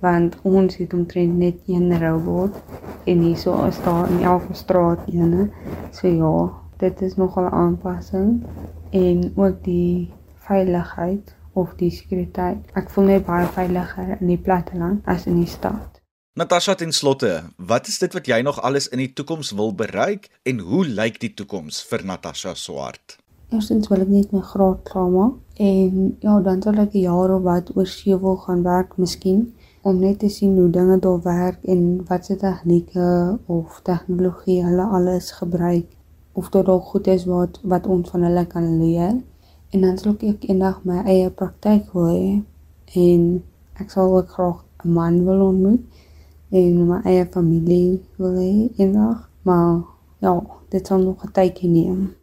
want 0.04 0.36
ons 0.44 0.76
het 0.76 0.94
omtrent 0.94 1.38
net 1.38 1.62
een 1.68 1.88
robot 2.00 2.60
en 3.06 3.24
hierso 3.24 3.56
is 3.66 3.80
daar 3.84 4.10
in 4.12 4.20
elke 4.24 4.54
straat 4.54 5.00
eene. 5.08 5.48
So 5.92 6.08
ja, 6.08 6.36
dit 6.78 7.02
is 7.02 7.16
nogal 7.16 7.48
'n 7.48 7.56
aanpassing 7.64 8.44
en 8.90 9.32
ook 9.36 9.64
die 9.64 10.14
veiligheid 10.36 11.36
of 11.54 11.74
die 11.76 11.92
sekuriteit. 11.92 12.60
Ek 12.74 12.90
voel 12.90 13.04
net 13.04 13.26
baie 13.26 13.46
veiliger 13.46 14.18
in 14.20 14.28
die 14.28 14.38
platteland 14.38 15.06
as 15.06 15.26
in 15.26 15.36
die 15.36 15.54
stad. 15.58 16.03
Natasha 16.36 16.74
ten 16.74 16.92
slotte, 16.92 17.44
wat 17.58 17.88
is 17.88 18.00
dit 18.02 18.14
wat 18.18 18.26
jy 18.26 18.40
nog 18.42 18.58
alles 18.66 18.88
in 18.90 18.98
die 18.98 19.12
toekoms 19.14 19.52
wil 19.54 19.70
bereik 19.78 20.24
en 20.50 20.64
hoe 20.66 20.82
lyk 20.82 21.20
die 21.22 21.30
toekoms 21.30 21.84
vir 21.86 22.02
Natasha 22.10 22.56
Swart? 22.58 23.20
Eerstens 23.54 23.86
wil 23.92 24.02
ek 24.02 24.10
net 24.10 24.32
my 24.34 24.42
graad 24.42 24.80
klaarmaak 24.88 25.62
en 25.62 26.16
ja, 26.26 26.40
dan 26.48 26.64
sal 26.66 26.80
ek 26.82 26.96
'n 26.98 27.04
jaar 27.06 27.36
of 27.36 27.44
wat 27.46 27.70
oor 27.78 27.86
see 27.86 28.18
wil 28.24 28.40
gaan 28.48 28.66
werk 28.66 28.98
miskien 28.98 29.44
om 29.86 30.00
net 30.02 30.18
te 30.26 30.30
sien 30.30 30.58
hoe 30.58 30.72
dinge 30.74 30.98
daar 31.06 31.22
werk 31.22 31.60
en 31.70 32.02
wat 32.10 32.26
se 32.26 32.36
tegnieke 32.36 33.38
of 33.46 33.80
tegnologie 33.86 34.64
hulle 34.66 34.90
alles 34.90 35.32
gebruik 35.38 35.86
of 36.34 36.50
dit 36.50 36.66
dalk 36.66 36.84
goed 36.84 37.08
is 37.14 37.30
wat 37.30 37.60
wat 37.62 37.86
ons 37.86 38.10
van 38.10 38.24
hulle 38.26 38.46
kan 38.46 38.80
leer. 38.82 39.22
En 39.70 39.82
dan 39.82 39.98
sal 39.98 40.18
ek 40.18 40.50
eendag 40.50 40.82
my 40.82 41.06
eie 41.06 41.30
praktyk 41.30 41.94
hê 41.94 42.42
en 42.98 43.44
ek 43.78 43.94
sal 43.94 44.18
ook 44.18 44.34
graag 44.34 44.66
'n 44.82 44.94
man 44.98 45.26
wil 45.30 45.54
ontmoet 45.54 46.02
en 46.54 46.74
my 46.86 47.00
eie 47.10 47.26
familie 47.34 47.98
wil 48.22 48.36
hê 48.38 48.70
eendag, 48.78 49.24
maar 49.42 49.82
ja, 50.22 50.36
dit 50.70 50.88
sal 50.88 51.02
nog 51.02 51.26
'n 51.26 51.32
tydjie 51.32 51.70
neem. 51.70 52.14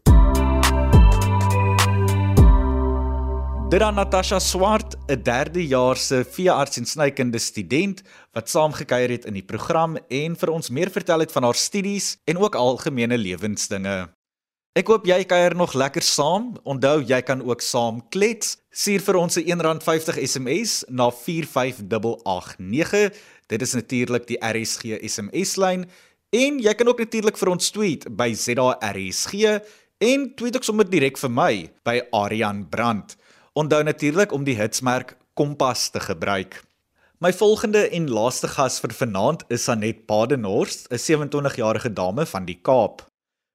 Dit 3.71 3.81
dan 3.81 3.95
Natasha 3.95 4.39
Swart, 4.39 4.97
'n 5.07 5.23
derdejaarse 5.23 6.25
veearts 6.31 6.77
en 6.77 6.87
snykunde 6.87 7.39
student 7.39 8.03
wat 8.33 8.49
saamgekyer 8.49 9.11
het 9.11 9.25
in 9.25 9.35
die 9.35 9.47
program 9.47 9.97
en 10.09 10.37
vir 10.37 10.51
ons 10.51 10.71
meer 10.71 10.91
vertel 10.91 11.19
het 11.19 11.33
van 11.33 11.43
haar 11.43 11.55
studies 11.55 12.17
en 12.25 12.39
ook 12.39 12.55
algemene 12.55 13.19
lewensdinge. 13.19 14.21
Ek 14.79 14.87
hoop 14.87 15.07
jy 15.07 15.25
kuier 15.25 15.57
nog 15.59 15.73
lekker 15.75 16.03
saam. 16.03 16.53
Onthou 16.63 17.03
jy 17.03 17.23
kan 17.27 17.43
ook 17.43 17.61
saam 17.61 18.09
klets. 18.09 18.57
Stuur 18.71 19.01
vir 19.03 19.17
ons 19.17 19.37
'n 19.37 19.59
R1.50 19.59 20.19
SMS 20.23 20.85
na 20.89 21.11
45889. 21.11 23.11
Dit 23.51 23.63
is 23.67 23.75
natuurlik 23.75 24.29
die 24.29 24.39
RSG 24.39 25.01
SMS 25.03 25.57
lyn 25.59 25.89
en 26.31 26.61
jy 26.63 26.75
kan 26.79 26.87
ook 26.87 27.03
natuurlik 27.03 27.39
vir 27.41 27.51
ons 27.51 27.73
tweet 27.75 28.07
by 28.15 28.31
ZARSG 28.31 29.35
en 30.07 30.29
tweet 30.39 30.57
ook 30.57 30.67
sommer 30.67 30.87
direk 30.87 31.19
vir 31.19 31.33
my 31.35 31.53
by 31.85 31.97
Aryan 32.15 32.63
Brandt. 32.71 33.17
Onthou 33.59 33.83
natuurlik 33.83 34.33
om 34.33 34.47
die 34.47 34.55
hitsmerk 34.55 35.17
Kompas 35.35 35.89
te 35.91 36.01
gebruik. 36.01 36.61
My 37.19 37.33
volgende 37.35 37.89
en 37.91 38.07
laaste 38.09 38.49
gas 38.55 38.79
vir 38.81 38.95
vanaand 38.95 39.43
is 39.51 39.67
Sanet 39.67 40.07
Badenhorst, 40.07 40.87
'n 40.89 40.97
27-jarige 40.97 41.93
dame 41.93 42.27
van 42.27 42.45
die 42.47 42.59
Kaap. 42.63 43.10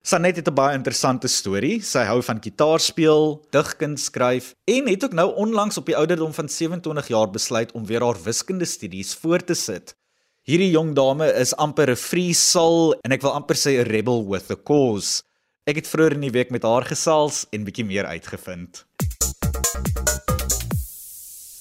Sanet 0.05 0.35
het 0.35 0.47
'n 0.47 0.53
baie 0.53 0.75
interessante 0.77 1.27
storie. 1.27 1.81
Sy 1.81 2.03
hou 2.05 2.21
van 2.21 2.37
gitaar 2.41 2.79
speel, 2.79 3.41
digkuns 3.49 4.03
skryf 4.03 4.53
en 4.63 4.87
het 4.87 5.03
ook 5.03 5.13
nou 5.13 5.35
onlangs 5.35 5.77
op 5.77 5.85
die 5.85 5.97
ouderdom 5.97 6.33
van 6.33 6.49
27 6.49 7.07
jaar 7.07 7.31
besluit 7.31 7.71
om 7.71 7.85
weer 7.85 8.03
haar 8.03 8.23
wiskunde 8.23 8.65
studies 8.65 9.15
voort 9.15 9.47
te 9.47 9.53
sit. 9.53 9.95
Hierdie 10.43 10.69
jong 10.69 10.93
dame 10.93 11.33
is 11.33 11.55
amper 11.55 11.89
'n 11.89 11.95
free 11.95 12.33
soul 12.33 12.93
en 13.01 13.11
ek 13.11 13.21
wil 13.21 13.31
amper 13.31 13.55
sê 13.55 13.79
'n 13.79 13.89
rebel 13.89 14.29
with 14.29 14.51
a 14.51 14.55
cause. 14.55 15.23
Ek 15.65 15.75
het 15.75 15.87
vroeër 15.87 16.13
in 16.13 16.21
die 16.21 16.31
week 16.31 16.51
met 16.51 16.63
haar 16.63 16.85
gesels 16.85 17.47
en 17.49 17.63
bietjie 17.63 17.85
meer 17.85 18.05
uitgevind. 18.05 18.85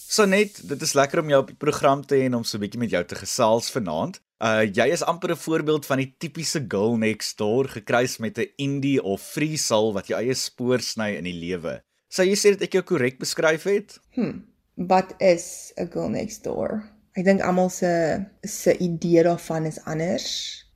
Sanet, 0.08 0.68
dit 0.68 0.82
is 0.82 0.92
lekker 0.92 1.20
om 1.20 1.28
jou 1.28 1.40
op 1.40 1.46
die 1.46 1.56
program 1.56 2.06
te 2.06 2.14
hê 2.14 2.24
en 2.24 2.34
om 2.34 2.44
so 2.44 2.58
'n 2.58 2.60
bietjie 2.60 2.80
met 2.80 2.90
jou 2.90 3.04
te 3.04 3.14
gesels 3.14 3.70
vanaand. 3.70 4.20
Uh 4.44 4.66
jy 4.68 4.90
is 4.92 5.04
amper 5.08 5.32
'n 5.32 5.40
voorbeeld 5.40 5.86
van 5.86 6.02
die 6.02 6.14
tipiese 6.18 6.64
girl 6.68 6.98
next 7.00 7.38
door 7.38 7.68
gekruis 7.68 8.18
met 8.18 8.38
'n 8.38 8.52
indie 8.56 9.02
of 9.02 9.22
free 9.22 9.56
soul 9.56 9.92
wat 9.92 10.06
jou 10.06 10.20
eie 10.20 10.34
spoor 10.34 10.80
sny 10.80 11.14
in 11.16 11.24
die 11.24 11.38
lewe. 11.46 11.80
Sou 12.08 12.26
jy 12.26 12.36
sê 12.36 12.50
dat 12.52 12.62
ek 12.62 12.72
jou 12.72 12.82
korrek 12.82 13.18
beskryf 13.18 13.64
het? 13.64 14.00
Hm. 14.14 14.44
Wat 14.74 15.14
is 15.18 15.72
'n 15.76 15.88
girl 15.90 16.08
next 16.08 16.44
door? 16.44 16.84
Ek 17.14 17.24
dink 17.24 17.40
almal 17.40 17.70
se 17.70 18.24
se 18.42 18.76
idee 18.78 19.22
daarvan 19.22 19.66
is 19.66 19.78
anders. 19.84 20.28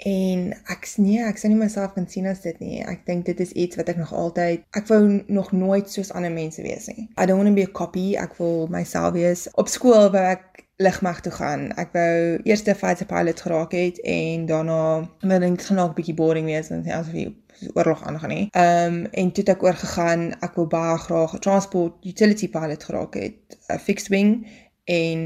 En 0.07 0.53
ek 0.71 0.87
nee, 0.97 1.19
ek 1.19 1.39
sien 1.39 1.51
nie 1.51 1.59
myself 1.59 1.93
kan 1.95 2.07
sien 2.09 2.27
as 2.27 2.41
dit 2.41 2.59
nie. 2.61 2.85
Ek 2.87 3.05
dink 3.07 3.27
dit 3.27 3.41
is 3.41 3.53
iets 3.53 3.77
wat 3.77 3.89
ek 3.89 3.97
nog 3.99 4.13
altyd 4.15 4.63
ek 4.71 4.87
wou 4.87 5.23
nog 5.27 5.53
nooit 5.53 5.91
soos 5.91 6.13
ander 6.13 6.31
mense 6.31 6.63
wees 6.63 6.87
nie. 6.87 7.09
I 7.19 7.27
don't 7.27 7.43
want 7.43 7.51
to 7.51 7.55
be 7.55 7.67
a 7.67 7.73
copy. 7.81 8.15
Ek 8.17 8.39
wil 8.39 8.69
myself 8.71 9.13
wees. 9.13 9.49
Op 9.55 9.69
skool 9.69 10.11
wou 10.15 10.25
ek 10.25 10.68
lugmag 10.79 11.21
toe 11.21 11.33
gaan. 11.33 11.69
Ek 11.75 11.93
wou 11.93 12.39
eers 12.45 12.63
'n 12.63 12.75
fighter 12.75 13.07
pilot 13.07 13.41
geraak 13.41 13.73
het 13.73 14.01
en 14.01 14.47
daarna 14.47 15.09
wou 15.21 15.43
ek 15.43 15.63
gaan 15.63 15.79
ook 15.79 15.91
'n 15.91 15.99
bietjie 16.01 16.15
boring 16.15 16.47
wees 16.47 16.71
en 16.71 16.87
asof 16.87 17.13
jy 17.13 17.35
oorlog 17.75 18.05
aangaan 18.05 18.29
nie. 18.29 18.49
Ehm 18.51 18.95
um, 18.95 19.07
en 19.11 19.33
toe 19.33 19.45
het 19.45 19.55
ek 19.57 19.63
oorgegaan. 19.63 20.41
Ek 20.41 20.55
wou 20.55 20.67
baie 20.67 20.99
graag 20.99 21.35
'n 21.35 21.39
transport 21.39 22.05
utility 22.05 22.49
pilot 22.49 22.85
geraak 22.85 23.15
het, 23.15 23.59
'n 23.69 23.79
fixed 23.79 24.09
wing 24.09 24.47
en 24.85 25.21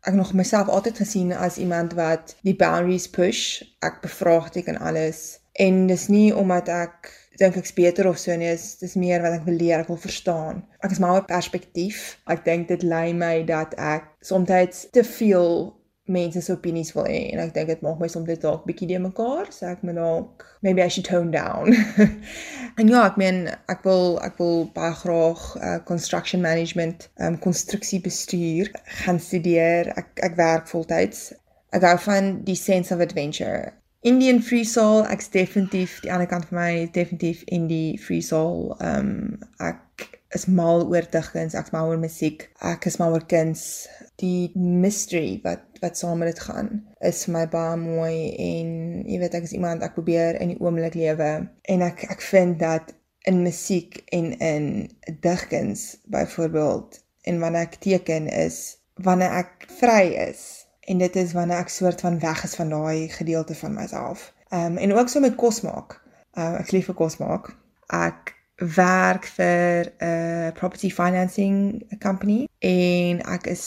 ek 0.00 0.14
nog 0.14 0.32
myself 0.32 0.68
altyd 0.68 0.96
gesien 0.96 1.32
as 1.32 1.56
iemand 1.56 1.92
wat 1.92 2.36
die 2.42 2.56
boundaries 2.56 3.10
push. 3.10 3.62
Ek 3.78 4.00
bevraagteken 4.00 4.78
alles 4.78 5.38
en 5.52 5.86
dis 5.86 6.08
nie 6.08 6.36
omdat 6.36 6.68
ek 6.68 7.23
dink 7.40 7.56
ek's 7.60 7.74
beter 7.74 8.08
of 8.08 8.18
so 8.18 8.34
nie, 8.36 8.50
dis 8.54 8.76
dis 8.80 8.96
meer 9.00 9.22
wat 9.24 9.38
ek 9.38 9.46
wil 9.48 9.56
leer, 9.58 9.80
ek 9.82 9.90
wil 9.92 10.00
verstaan. 10.00 10.62
Ek 10.84 10.92
is 10.94 11.00
maar 11.02 11.20
'n 11.20 11.30
perspektief. 11.30 12.18
Ek 12.26 12.44
dink 12.44 12.68
dit 12.68 12.82
lei 12.82 13.12
my 13.12 13.42
dat 13.44 13.74
ek 13.78 14.10
soms 14.20 14.86
te 14.92 15.04
veel 15.04 15.74
mense 16.04 16.40
se 16.40 16.52
opinies 16.52 16.92
wil 16.92 17.06
hê 17.08 17.20
en 17.32 17.40
ek 17.40 17.54
dink 17.54 17.70
dit 17.72 17.84
maak 17.84 18.00
my 18.00 18.08
soms 18.12 18.28
dit 18.28 18.40
dalk 18.40 18.66
bietjie 18.68 18.88
de 18.90 18.98
mekaar, 19.00 19.48
so 19.52 19.64
ek 19.70 19.80
moet 19.82 19.96
dalk 19.96 20.44
maybe 20.60 20.82
I 20.84 20.88
should 20.88 21.08
tone 21.08 21.30
down. 21.32 21.72
en 22.80 22.90
ja, 22.92 23.06
ek 23.06 23.16
meen 23.20 23.48
ek 23.72 23.86
wil 23.88 24.18
ek 24.24 24.36
wil 24.42 24.66
baie 24.76 24.92
graag 25.00 25.46
uh, 25.56 25.78
construction 25.88 26.44
management, 26.44 27.08
um 27.16 27.38
konstruksie 27.40 28.02
bestuur 28.04 28.68
gaan 29.04 29.20
studeer. 29.20 29.94
Ek 29.96 30.26
ek 30.28 30.36
werk 30.36 30.68
voltyds. 30.68 31.32
Ek 31.72 31.88
hou 31.88 31.96
van 32.04 32.36
die 32.44 32.58
sense 32.58 32.92
of 32.94 33.00
adventure. 33.00 33.72
Indian 34.04 34.42
free 34.44 34.64
soul, 34.68 35.06
ek's 35.08 35.30
definitief 35.32 36.00
die 36.04 36.10
ander 36.12 36.28
kant 36.28 36.50
van 36.50 36.58
my, 36.58 36.72
definitief 36.92 37.40
in 37.48 37.68
die 37.70 37.96
free 37.96 38.20
soul. 38.20 38.74
Um 38.84 39.38
ek 39.64 40.10
is 40.36 40.44
mal 40.50 40.82
oor 40.90 41.06
digkuns, 41.08 41.54
ek's 41.56 41.72
mal 41.72 41.88
oor 41.88 42.00
musiek, 42.02 42.44
ek 42.60 42.84
is 42.90 42.98
mal 43.00 43.14
oor 43.16 43.24
kuns. 43.30 43.62
Die 44.20 44.50
mystery 44.54 45.38
wat 45.46 45.64
wat 45.80 45.96
saam 45.96 46.20
met 46.20 46.34
dit 46.34 46.42
gaan 46.46 46.68
is 47.04 47.22
vir 47.26 47.32
my 47.34 47.44
baie 47.52 47.78
mooi 47.80 48.18
en 48.40 48.68
jy 49.08 49.18
weet 49.20 49.34
ek 49.36 49.48
is 49.48 49.54
iemand 49.56 49.84
ek 49.84 49.96
probeer 49.96 50.38
in 50.40 50.52
die 50.52 50.60
oomblik 50.62 50.96
lewe 50.96 51.30
en 51.74 51.84
ek 51.88 52.04
ek 52.12 52.22
vind 52.24 52.56
dat 52.60 52.92
in 53.28 53.42
musiek 53.44 53.98
en 54.16 54.30
in 54.38 54.68
digkuns 55.24 55.96
byvoorbeeld 56.12 57.00
en 57.28 57.40
wanneer 57.40 57.68
ek 57.68 57.80
teken 57.84 58.28
is 58.32 58.60
wanneer 59.08 59.34
ek 59.42 59.68
vry 59.80 60.12
is 60.28 60.63
en 60.86 60.98
dit 60.98 61.16
is 61.16 61.32
wanneer 61.32 61.62
ek 61.62 61.72
soort 61.72 62.00
van 62.00 62.18
weg 62.20 62.44
is 62.44 62.54
van 62.54 62.68
daai 62.68 63.08
gedeelte 63.08 63.54
van 63.54 63.74
myself. 63.74 64.32
Ehm 64.48 64.64
um, 64.64 64.76
en 64.76 64.94
ook 64.94 65.08
so 65.08 65.20
met 65.20 65.34
kos 65.34 65.60
maak. 65.60 66.00
Uh, 66.34 66.58
ek 66.60 66.70
lief 66.70 66.88
vir 66.90 66.94
kos 66.94 67.16
maak. 67.16 67.54
Ek 67.86 68.34
werk 68.56 69.26
vir 69.36 69.92
'n 69.98 70.06
uh, 70.06 70.52
property 70.52 70.90
financing 70.90 71.82
company 71.98 72.48
en 72.58 73.22
ek 73.22 73.46
is 73.46 73.64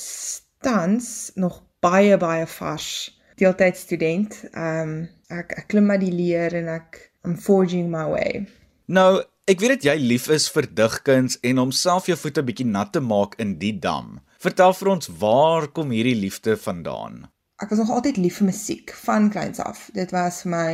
tans 0.60 1.32
nog 1.36 1.64
baie 1.80 2.18
baie 2.18 2.48
vars 2.48 3.20
deeltyd 3.36 3.78
student. 3.78 4.44
Ehm 4.52 4.82
um, 4.82 5.10
ek 5.28 5.52
ek 5.58 5.68
klim 5.68 5.86
maar 5.86 6.00
die 6.00 6.14
leer 6.14 6.54
en 6.54 6.68
ek 6.68 7.12
I'm 7.26 7.38
forging 7.38 7.90
my 7.92 8.06
way. 8.08 8.48
Nou, 8.86 9.24
ek 9.46 9.60
weet 9.60 9.70
dat 9.70 9.84
jy 9.84 9.96
lief 10.00 10.30
is 10.32 10.48
vir 10.52 10.68
digkuns 10.74 11.40
en 11.42 11.60
om 11.60 11.72
self 11.72 12.08
jou 12.08 12.18
voete 12.18 12.44
bietjie 12.44 12.68
nat 12.68 12.94
te 12.96 13.02
maak 13.04 13.36
in 13.44 13.58
die 13.60 13.74
dam. 13.80 14.20
Vertel 14.38 14.74
vir 14.78 14.90
ons 14.92 15.10
waar 15.18 15.66
kom 15.74 15.90
hierdie 15.90 16.18
liefde 16.18 16.54
vandaan? 16.62 17.26
Ek 17.58 17.72
was 17.74 17.80
nog 17.82 17.90
altyd 17.90 18.20
lief 18.22 18.38
vir 18.38 18.52
musiek 18.52 18.92
van 19.02 19.32
kleins 19.34 19.60
af. 19.60 19.88
Dit 19.98 20.14
was 20.14 20.44
vir 20.44 20.52
my 20.54 20.74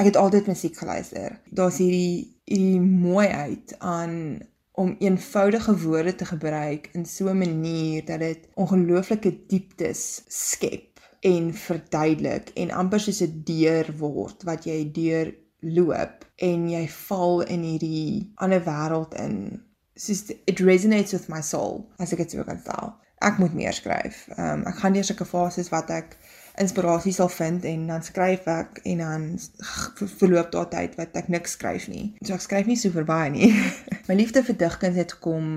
ek 0.00 0.06
het 0.08 0.16
altyd 0.16 0.48
musiek 0.48 0.78
geluister. 0.78 1.36
Daar's 1.52 1.82
hierdie 1.82 2.38
hierdie 2.48 2.80
mooiheid 2.80 3.74
aan 3.84 4.40
om 4.78 4.94
eenvoudige 5.04 5.74
woorde 5.82 6.14
te 6.14 6.24
gebruik 6.24 6.88
in 6.96 7.04
so 7.04 7.28
'n 7.28 7.38
manier 7.38 8.04
dat 8.04 8.20
dit 8.24 8.48
ongelooflike 8.54 9.36
dieptes 9.52 10.22
skep 10.28 11.00
en 11.20 11.52
verduidelik 11.54 12.50
en 12.54 12.70
amper 12.70 13.00
soos 13.00 13.20
'n 13.20 13.42
deur 13.44 13.86
word 13.98 14.42
wat 14.48 14.64
jy 14.64 14.90
deur 14.92 15.34
loop 15.60 16.24
en 16.36 16.70
jy 16.70 16.88
val 16.88 17.40
in 17.42 17.62
hierdie 17.62 18.32
ander 18.36 18.62
wêreld 18.64 19.14
in. 19.14 19.62
Soos 19.98 20.28
it 20.30 20.62
resonates 20.62 21.12
with 21.12 21.28
my 21.28 21.42
soul 21.42 21.84
as 21.98 22.14
ek 22.14 22.24
dit 22.24 22.36
sou 22.36 22.46
kan 22.46 22.60
sê. 22.62 22.78
Ek 23.26 23.40
moet 23.42 23.54
meer 23.58 23.74
skryf. 23.74 24.28
Um, 24.38 24.62
ek 24.70 24.78
gaan 24.78 24.94
deur 24.94 25.06
sulke 25.06 25.26
fases 25.26 25.72
wat 25.74 25.90
ek 25.90 26.14
inspirasie 26.62 27.12
sal 27.14 27.30
vind 27.30 27.66
en 27.66 27.86
dan 27.90 28.04
skryf 28.06 28.46
ek 28.50 28.80
en 28.86 29.02
dan 29.02 29.26
verloop 30.20 30.52
daar 30.54 30.70
tyd 30.70 30.94
wat 30.98 31.18
ek 31.18 31.30
niks 31.32 31.56
skryf 31.58 31.88
nie. 31.90 32.12
So 32.22 32.38
ek 32.38 32.46
skryf 32.46 32.70
nie 32.70 32.78
so 32.78 32.94
verbaai 32.94 33.30
nie. 33.34 33.50
my 34.08 34.18
liefde 34.18 34.44
vir 34.46 34.58
digkuns 34.62 34.98
het 34.98 35.18
kom 35.24 35.52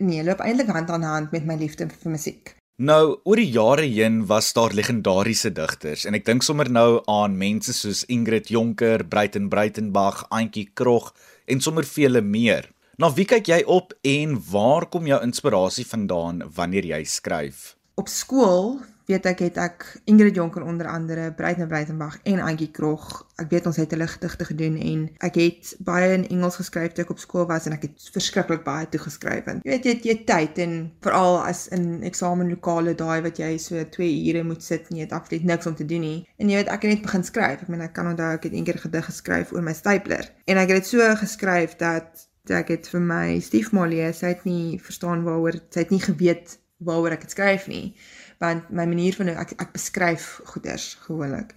nee, 0.00 0.22
loop 0.24 0.44
eintlik 0.44 0.70
hand 0.72 0.92
aan 0.94 1.06
hand 1.06 1.34
met 1.34 1.48
my 1.48 1.58
liefde 1.60 1.88
vir 1.90 2.14
musiek. 2.14 2.54
Nou, 2.78 3.18
oor 3.26 3.40
die 3.40 3.50
jare 3.50 3.88
heen 3.90 4.20
was 4.30 4.52
daar 4.54 4.70
legendariese 4.76 5.50
digters 5.50 6.04
en 6.06 6.14
ek 6.14 6.28
dink 6.28 6.44
sommer 6.46 6.68
nou 6.70 7.00
aan 7.10 7.34
mense 7.40 7.74
soos 7.74 8.04
Ingrid 8.06 8.52
Jonker, 8.54 9.02
Breiten 9.02 9.48
Breitenberg, 9.50 10.22
Auntie 10.30 10.68
Krog 10.78 11.10
en 11.50 11.64
sommer 11.64 11.88
vele 11.88 12.22
meer. 12.22 12.70
Na 12.98 13.06
wie 13.14 13.28
kyk 13.30 13.46
jy 13.46 13.56
op 13.70 13.92
en 14.10 14.32
waar 14.50 14.88
kom 14.90 15.04
jou 15.06 15.16
inspirasie 15.22 15.84
vandaan 15.86 16.40
wanneer 16.56 16.86
jy 16.88 17.04
skryf? 17.06 17.76
Op 17.94 18.08
skool 18.10 18.72
weet 19.06 19.28
ek 19.30 19.44
het 19.44 19.60
ek 19.62 19.84
Ingrid 20.10 20.34
Jonker 20.34 20.64
onder 20.66 20.88
andere, 20.90 21.28
Breitne 21.38 21.68
Breitenberg 21.70 22.16
en 22.26 22.42
Antjie 22.42 22.72
Krog. 22.74 23.04
Ek 23.38 23.52
weet 23.54 23.68
ons 23.70 23.78
het 23.78 23.94
hulle 23.94 24.08
gedigte 24.10 24.48
gedoen 24.48 24.80
en 24.82 25.04
ek 25.28 25.38
het 25.38 25.70
baie 25.86 26.10
in 26.16 26.26
Engels 26.26 26.58
geskryf 26.58 26.96
toe 26.96 27.04
ek 27.06 27.14
op 27.14 27.22
skool 27.22 27.46
was 27.46 27.70
en 27.70 27.76
ek 27.76 27.86
het 27.86 28.08
verskriklik 28.16 28.66
baie 28.66 28.90
toe 28.90 29.04
geskryf. 29.04 29.46
En 29.46 29.62
jy 29.62 29.76
weet 29.76 29.86
jy 29.86 29.94
het 29.94 30.08
jy 30.10 30.16
tyd 30.32 30.58
en 30.66 30.78
veral 31.06 31.38
as 31.44 31.68
in 31.78 32.00
eksamenlokale 32.08 32.96
daai 32.98 33.20
wat 33.28 33.38
jy 33.38 33.52
so 33.62 33.78
2 33.94 34.08
ure 34.32 34.42
moet 34.50 34.66
sit 34.66 34.90
en 34.90 34.98
jy 34.98 35.06
het 35.06 35.14
absoluut 35.14 35.46
niks 35.52 35.70
om 35.70 35.78
te 35.78 35.86
doen 35.86 36.02
nie. 36.02 36.18
En 36.42 36.50
jy 36.50 36.64
weet 36.64 36.74
ek 36.74 36.82
het 36.82 36.96
net 36.96 37.06
begin 37.06 37.30
skryf. 37.30 37.62
Ek 37.62 37.70
meen 37.70 37.86
ek 37.86 37.94
kan 37.94 38.10
onthou 38.10 38.34
ek 38.34 38.50
het 38.50 38.58
eendag 38.58 38.82
gedig 38.82 39.06
geskryf 39.12 39.54
oor 39.54 39.62
my 39.62 39.78
stapler. 39.78 40.34
En 40.50 40.58
ek 40.58 40.74
het 40.74 40.82
dit 40.82 40.96
so 40.96 41.14
geskryf 41.22 41.78
dat 41.78 42.26
ek 42.50 42.72
het 42.74 42.88
vir 42.92 43.00
my 43.00 43.40
stiefma 43.44 43.86
lees, 43.86 44.22
sy 44.22 44.32
het 44.34 44.44
nie 44.48 44.78
verstaan 44.82 45.24
waaroor, 45.26 45.60
sy 45.74 45.84
het 45.84 45.92
nie 45.94 46.02
geweet 46.04 46.58
waaroor 46.78 47.16
ek 47.16 47.26
dit 47.26 47.34
skryf 47.34 47.66
nie 47.70 47.92
want 48.38 48.70
my 48.70 48.86
manier 48.86 49.16
van 49.18 49.32
ek 49.34 49.54
ek 49.58 49.72
beskryf 49.74 50.26
goeders 50.52 50.94
gewoonlik. 51.06 51.54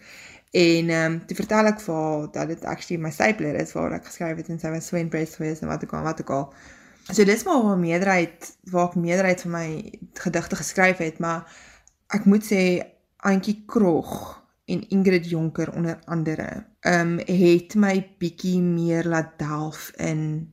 En 0.51 0.89
ehm 0.89 1.13
um, 1.13 1.17
toe 1.27 1.37
vertel 1.37 1.69
ek 1.69 1.81
vir 1.85 1.95
haar 1.95 2.27
dat 2.35 2.47
dit 2.51 2.63
actually 2.65 3.01
my 3.01 3.11
stapler 3.13 3.55
is 3.55 3.73
waar 3.77 3.93
ek 3.95 4.09
geskryf 4.09 4.41
het 4.41 4.49
en 4.49 4.59
sy 4.59 4.71
was 4.73 4.89
so 4.89 4.97
impressed 4.97 5.37
geweest 5.39 5.63
en 5.63 5.71
wat 5.71 5.85
ek 5.85 5.93
al 5.93 6.07
wat 6.09 6.23
ek 6.25 6.33
al. 6.35 6.47
So 7.11 7.23
dis 7.25 7.45
maar 7.47 7.61
waar 7.63 7.79
meerderheid 7.79 8.49
waar 8.73 8.89
ek 8.89 8.97
meerderheid 8.99 9.45
van 9.45 9.51
my 9.51 9.67
gedigte 10.25 10.59
geskryf 10.59 11.03
het, 11.05 11.19
maar 11.19 11.45
ek 12.17 12.25
moet 12.25 12.45
sê 12.45 12.63
Antjie 13.17 13.61
Krog 13.69 14.41
en 14.65 14.81
Ingrid 14.89 15.29
Jonker 15.29 15.71
onder 15.77 15.99
andere 16.05 16.49
ehm 16.81 17.19
um, 17.19 17.19
het 17.21 17.75
my 17.75 17.95
bietjie 18.19 18.59
meer 18.61 19.05
laat 19.05 19.37
delf 19.39 19.91
in 19.97 20.49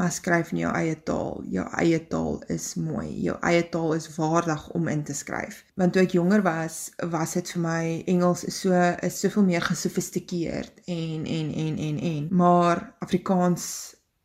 maar 0.00 0.12
skryf 0.12 0.54
in 0.54 0.62
jou 0.62 0.70
eie 0.72 0.96
taal. 1.04 1.42
Jou 1.52 1.66
eie 1.76 1.98
taal 2.08 2.38
is 2.48 2.72
mooi. 2.80 3.10
Jou 3.20 3.36
eie 3.44 3.66
taal 3.68 3.92
is 3.98 4.06
waardig 4.14 4.62
om 4.72 4.88
in 4.88 5.02
te 5.04 5.12
skryf. 5.16 5.58
Want 5.76 5.92
toe 5.92 6.06
ek 6.06 6.14
jonger 6.16 6.40
was, 6.46 6.78
was 7.12 7.36
dit 7.36 7.50
vir 7.52 7.62
my 7.66 7.82
Engels 8.08 8.46
is 8.48 8.62
so 8.62 8.72
is 9.04 9.18
soveel 9.20 9.44
meer 9.50 9.66
gesofistikeerd 9.66 10.80
en 10.88 11.26
en 11.28 11.50
en 11.66 11.76
en 11.88 11.98
en. 12.14 12.28
Maar 12.32 12.80
Afrikaans 13.04 13.66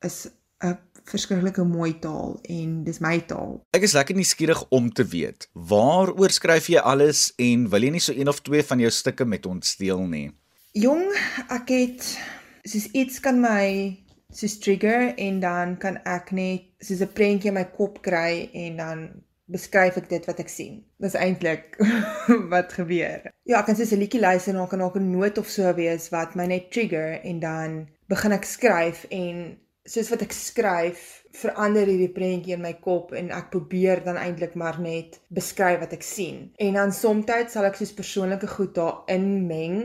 is 0.08 0.28
'n 0.64 0.78
verskriklike 1.04 1.64
mooi 1.64 2.00
taal 2.00 2.40
en 2.44 2.84
dis 2.84 3.00
my 3.00 3.20
taal. 3.28 3.60
Ek 3.76 3.84
is 3.84 3.94
lekker 3.94 4.16
nuuskierig 4.16 4.64
om 4.70 4.90
te 4.94 5.04
weet, 5.04 5.50
waaroor 5.54 6.32
skryf 6.32 6.68
jy 6.68 6.80
alles 6.80 7.34
en 7.38 7.70
wil 7.70 7.84
jy 7.84 7.90
nie 7.90 8.00
so 8.00 8.14
een 8.14 8.32
of 8.32 8.42
twee 8.42 8.64
van 8.64 8.80
jou 8.80 8.92
stukke 8.92 9.26
met 9.26 9.46
ons 9.46 9.76
deel 9.76 10.08
nie? 10.08 10.32
Jong, 10.72 11.12
ek 11.50 11.70
het 11.70 12.18
soos 12.64 12.88
iets 12.92 13.20
kan 13.20 13.42
my 13.42 14.05
soos 14.36 14.58
trigger 14.60 15.14
en 15.16 15.40
dan 15.40 15.78
kan 15.80 16.02
ek 16.04 16.32
net 16.36 16.68
soos 16.84 17.02
'n 17.02 17.16
prentjie 17.18 17.52
in 17.52 17.58
my 17.60 17.66
kop 17.78 18.02
kry 18.04 18.50
en 18.54 18.78
dan 18.78 19.00
beskryf 19.46 19.98
ek 20.02 20.10
dit 20.10 20.26
wat 20.26 20.40
ek 20.42 20.50
sien. 20.50 20.80
Dis 21.04 21.16
eintlik 21.16 21.78
wat 22.54 22.74
gebeur. 22.74 23.30
Ja, 23.46 23.60
ek 23.60 23.70
kan 23.70 23.78
soos 23.80 23.94
'n 23.94 24.02
liedjie 24.02 24.22
luister 24.22 24.54
en 24.54 24.60
dan 24.62 24.72
kan 24.72 24.82
ook 24.82 24.98
'n 24.98 25.12
noot 25.12 25.38
of 25.38 25.48
so 25.50 25.74
wees 25.74 26.10
wat 26.10 26.36
my 26.36 26.46
net 26.46 26.72
trigger 26.72 27.22
en 27.24 27.40
dan 27.40 27.88
begin 28.10 28.32
ek 28.32 28.46
skryf 28.46 29.06
en 29.10 29.58
soos 29.86 30.10
wat 30.10 30.22
ek 30.26 30.34
skryf 30.34 31.02
verander 31.36 31.86
hierdie 31.86 32.14
prentjie 32.14 32.56
in 32.56 32.64
my 32.64 32.74
kop 32.82 33.14
en 33.14 33.30
ek 33.32 33.52
probeer 33.54 34.02
dan 34.04 34.18
eintlik 34.18 34.56
maar 34.56 34.80
net 34.82 35.20
beskryf 35.30 35.80
wat 35.80 35.94
ek 35.94 36.04
sien. 36.04 36.50
En 36.58 36.74
dan 36.74 36.92
soms 36.92 37.30
sal 37.54 37.70
ek 37.70 37.78
soos 37.78 37.94
persoonlike 37.94 38.48
goed 38.48 38.74
daarin 38.76 39.46
meng 39.48 39.78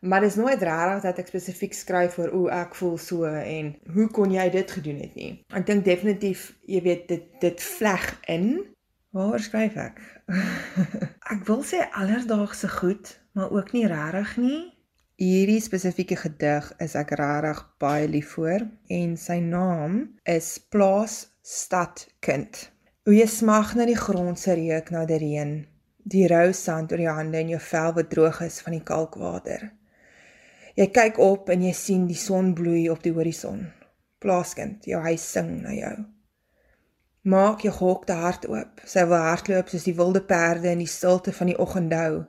Maar 0.00 0.20
dis 0.20 0.34
nooit 0.38 0.62
regtig 0.62 1.02
dat 1.02 1.18
ek 1.18 1.30
spesifiek 1.30 1.74
skryf 1.74 2.18
oor 2.18 2.30
hoe 2.30 2.48
ek 2.54 2.74
voel 2.78 2.98
so 3.02 3.26
en 3.26 3.72
hoe 3.94 4.06
kon 4.14 4.30
jy 4.30 4.46
dit 4.54 4.70
gedoen 4.70 5.00
het 5.02 5.14
nie. 5.18 5.30
Ek 5.50 5.66
dink 5.66 5.84
definitief, 5.84 6.52
jy 6.70 6.82
weet 6.84 7.08
dit 7.10 7.24
dit 7.42 7.62
vleg 7.74 8.04
in. 8.30 8.48
Waar 9.16 9.42
skryf 9.42 9.74
ek? 9.80 10.02
ek 11.34 11.42
wil 11.48 11.64
sê 11.66 11.82
alledaagse 11.98 12.70
goed, 12.78 13.10
maar 13.34 13.50
ook 13.50 13.72
nie 13.74 13.88
regtig 13.90 14.36
nie. 14.42 14.60
Hierdie 15.18 15.58
spesifieke 15.58 16.14
gedig 16.20 16.68
is 16.78 16.94
ek 16.94 17.16
regtig 17.18 17.64
baie 17.82 18.06
lief 18.06 18.36
vir 18.36 18.68
en 18.94 19.16
sy 19.18 19.40
naam 19.42 19.96
is 20.22 20.52
Plaas 20.70 21.24
Stad 21.42 22.04
Kind. 22.22 22.68
Hoe 23.02 23.16
jy 23.16 23.26
smag 23.26 23.74
na 23.74 23.88
die 23.88 23.98
grond 23.98 24.38
se 24.38 24.54
reuk 24.54 24.92
na 24.94 25.02
die 25.08 25.18
reën, 25.18 25.52
die 26.06 26.28
rou 26.30 26.52
sand 26.54 26.94
oor 26.94 27.02
jou 27.02 27.16
hande 27.18 27.40
en 27.40 27.50
jou 27.56 27.60
vel 27.66 27.96
wat 27.98 28.12
droog 28.14 28.40
is 28.46 28.60
van 28.62 28.78
die 28.78 28.84
kalkwater. 28.92 29.66
Jy 30.78 30.92
kyk 30.94 31.16
op 31.18 31.48
en 31.50 31.62
jy 31.66 31.72
sien 31.74 32.04
die 32.06 32.14
son 32.14 32.52
bloei 32.54 32.84
op 32.92 33.00
die 33.02 33.10
horison. 33.10 33.64
Plaaskind, 34.22 34.84
jou 34.86 35.00
huis 35.02 35.22
sing 35.26 35.48
na 35.64 35.72
jou. 35.74 35.94
Maak 37.26 37.64
jou 37.66 37.72
gehokte 37.74 38.14
hart 38.14 38.44
oop. 38.46 38.84
Sy 38.86 39.02
wil 39.10 39.24
hardloop 39.24 39.72
soos 39.72 39.88
die 39.88 39.96
wilde 39.98 40.20
perde 40.28 40.70
in 40.70 40.84
die 40.84 40.92
stilte 40.92 41.32
van 41.34 41.48
die 41.50 41.56
oggenddou. 41.58 42.20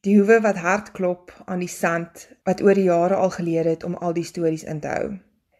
Die 0.00 0.14
hoewe 0.16 0.38
wat 0.46 0.62
hard 0.64 0.94
klop 0.96 1.34
aan 1.44 1.60
die 1.60 1.68
sand 1.68 2.22
wat 2.48 2.62
oor 2.64 2.78
die 2.78 2.86
jare 2.86 3.18
al 3.20 3.34
geleer 3.34 3.68
het 3.68 3.84
om 3.84 3.98
al 4.00 4.16
die 4.16 4.24
stories 4.24 4.64
in 4.64 4.80
te 4.80 4.94
hou. 4.94 5.10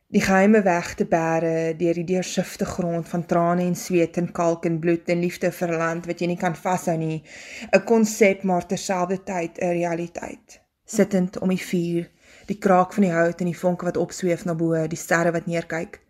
Die 0.08 0.22
geheime 0.24 0.62
weg 0.64 0.94
te 0.96 1.04
bære 1.10 1.74
deur 1.82 2.00
die 2.00 2.06
deursifte 2.08 2.70
grond 2.70 3.10
van 3.10 3.26
trane 3.28 3.66
en 3.66 3.76
sweet 3.76 4.16
en 4.16 4.30
kalk 4.32 4.64
en 4.64 4.80
bloed 4.80 5.12
en 5.12 5.20
liefde 5.26 5.52
vir 5.58 5.76
land 5.76 6.08
wat 6.08 6.24
jy 6.24 6.30
nie 6.32 6.40
kan 6.40 6.56
vashou 6.56 6.96
nie, 6.96 7.20
'n 7.68 7.84
konsep 7.84 8.48
maar 8.48 8.64
terselfdertyd 8.64 9.60
'n 9.60 9.76
realiteit 9.76 10.62
sittend 10.88 11.38
om 11.44 11.52
die 11.52 11.60
vuur, 11.60 12.06
die 12.48 12.58
kraak 12.58 12.94
van 12.96 13.04
die 13.04 13.12
hout 13.12 13.42
en 13.42 13.50
die 13.50 13.58
vonke 13.58 13.88
wat 13.88 14.00
opsweef 14.00 14.46
na 14.48 14.54
bo, 14.56 14.74
die 14.88 15.00
sterre 15.00 15.34
wat 15.36 15.46
neerkyk. 15.50 16.00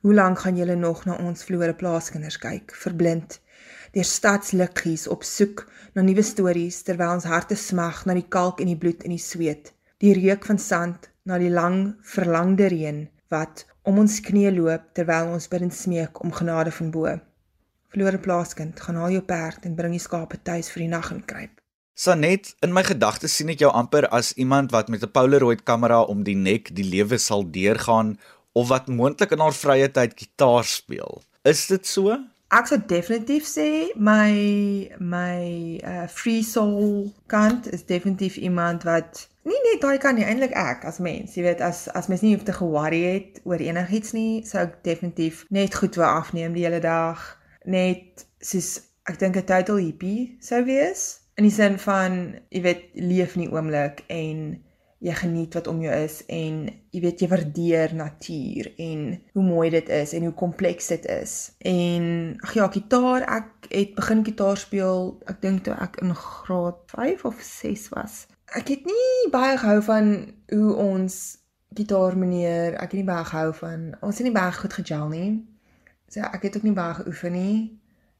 Hoe 0.00 0.14
lank 0.14 0.44
gaan 0.44 0.56
julle 0.56 0.76
nog 0.78 1.04
na 1.04 1.18
ons 1.20 1.44
vloere 1.44 1.74
plaaskinders 1.76 2.38
kyk, 2.40 2.72
verblind 2.84 3.40
deur 3.92 4.04
stadsliggies 4.04 5.06
op 5.08 5.24
soek 5.24 5.64
na 5.96 6.04
nuwe 6.04 6.22
stories 6.22 6.82
terwyl 6.86 7.16
ons 7.16 7.26
harte 7.28 7.56
smag 7.56 8.04
na 8.06 8.14
die 8.18 8.26
kalk 8.36 8.60
en 8.62 8.70
die 8.70 8.78
bloed 8.80 9.04
en 9.04 9.14
die 9.14 9.22
sweet, 9.22 9.72
die 10.02 10.12
reuk 10.18 10.44
van 10.50 10.60
sand 10.62 11.08
na 11.28 11.38
die 11.40 11.52
lang 11.52 11.94
verlangde 12.14 12.68
reën 12.72 13.06
wat 13.32 13.64
om 13.88 14.00
ons 14.04 14.20
knieë 14.24 14.52
loop 14.56 14.90
terwyl 14.96 15.32
ons 15.34 15.48
bid 15.52 15.64
en 15.66 15.74
smeek 15.74 16.20
om 16.24 16.34
genade 16.40 16.72
van 16.80 16.92
bo. 16.94 17.14
Verlore 17.88 18.20
plaaskind, 18.20 18.80
gaan 18.84 19.00
haal 19.00 19.16
jou 19.16 19.24
perd 19.24 19.64
en 19.64 19.76
bring 19.76 19.96
die 19.96 20.04
skape 20.04 20.40
tuis 20.44 20.68
vir 20.74 20.84
die 20.84 20.92
nag 20.92 21.08
en 21.14 21.24
kruip. 21.24 21.57
Sanet, 21.98 22.52
in 22.62 22.70
my 22.70 22.84
gedagtes 22.86 23.32
sien 23.34 23.48
ek 23.50 23.64
jou 23.64 23.68
amper 23.74 24.04
as 24.14 24.28
iemand 24.38 24.70
wat 24.70 24.86
met 24.86 25.02
'n 25.02 25.10
Polaroid 25.10 25.64
kamera 25.66 25.96
om 26.12 26.20
die 26.22 26.36
nek 26.38 26.70
die 26.76 26.86
lewe 26.86 27.18
sal 27.18 27.42
deurgaan 27.56 28.12
of 28.52 28.68
wat 28.68 28.86
moontlik 28.86 29.34
in 29.34 29.42
haar 29.42 29.56
vrye 29.56 29.88
tyd 29.96 30.14
gitaar 30.20 30.64
speel. 30.64 31.18
Is 31.42 31.66
dit 31.66 31.86
so? 31.86 32.14
Ek 32.54 32.70
sou 32.70 32.78
definitief 32.78 33.50
sê 33.50 33.90
my 33.96 34.30
my 35.00 35.42
uh 35.82 36.06
free 36.06 36.42
soul 36.42 37.10
kant 37.26 37.66
is 37.66 37.82
definitief 37.82 38.36
iemand 38.36 38.86
wat 38.86 39.26
nie 39.42 39.58
net 39.66 39.82
daai 39.82 39.98
kan 39.98 40.14
nie 40.14 40.30
eintlik 40.30 40.54
ek 40.54 40.86
as 40.86 41.02
mens, 41.02 41.34
jy 41.34 41.50
weet 41.50 41.60
as 41.60 41.88
as 41.98 42.06
mens 42.06 42.22
nie 42.22 42.36
hoef 42.36 42.46
te 42.46 42.58
ge-worry 42.62 43.02
het 43.10 43.42
oor 43.42 43.58
enigiets 43.58 44.14
nie, 44.14 44.46
sou 44.46 44.62
ek 44.62 44.84
definitief 44.86 45.46
net 45.50 45.74
goed 45.74 45.98
wou 45.98 46.06
afneem 46.06 46.54
die 46.54 46.62
hele 46.62 46.78
dag, 46.78 47.18
net 47.66 48.28
soos 48.38 48.76
ek 49.10 49.18
dink 49.18 49.34
'n 49.36 49.50
total 49.50 49.82
hippie 49.82 50.36
sou 50.38 50.62
wees 50.62 51.26
in 51.38 51.46
die 51.46 51.54
sin 51.54 51.78
van 51.78 52.16
jy 52.50 52.62
weet 52.64 52.88
leef 52.98 53.36
in 53.36 53.46
die 53.46 53.52
oomblik 53.54 54.02
en 54.10 54.40
jy 54.98 55.14
geniet 55.14 55.54
wat 55.54 55.68
om 55.70 55.78
jou 55.84 55.94
is 55.94 56.16
en 56.34 56.64
jy 56.90 57.02
weet 57.04 57.20
jy 57.22 57.28
waardeer 57.30 57.92
natuur 57.94 58.72
en 58.82 59.04
hoe 59.36 59.44
mooi 59.46 59.68
dit 59.70 59.92
is 59.94 60.14
en 60.18 60.26
hoe 60.26 60.34
kompleks 60.34 60.90
dit 60.90 61.06
is. 61.14 61.34
En 61.62 62.34
ag 62.42 62.56
ja, 62.58 62.66
gitaar, 62.74 63.22
ek 63.38 63.70
het 63.70 63.94
begin 63.94 64.24
gitaar 64.26 64.58
speel, 64.58 65.12
ek 65.30 65.38
dink 65.44 65.62
toe 65.68 65.76
ek 65.78 66.00
in 66.02 66.16
graad 66.18 66.82
5 66.96 67.24
of 67.30 67.38
6 67.46 67.86
was. 67.94 68.24
Ek 68.58 68.74
het 68.74 68.90
nie 68.90 69.30
baie 69.30 69.54
gehou 69.60 69.78
van 69.86 70.12
hoe 70.50 70.74
ons 70.88 71.38
gitaar 71.78 72.18
meneer, 72.18 72.74
ek 72.74 72.90
het 72.90 73.00
nie 73.04 73.10
baie 73.12 73.30
gehou 73.30 73.54
van 73.62 73.90
ons 74.02 74.18
het 74.18 74.26
nie 74.26 74.34
baie 74.34 74.58
goed 74.58 74.74
gejel 74.80 75.06
nie. 75.14 75.32
So 76.10 76.26
ek 76.26 76.48
het 76.48 76.58
ook 76.58 76.66
nie 76.66 76.74
baie 76.74 76.98
geoefen 76.98 77.38
nie. 77.38 77.58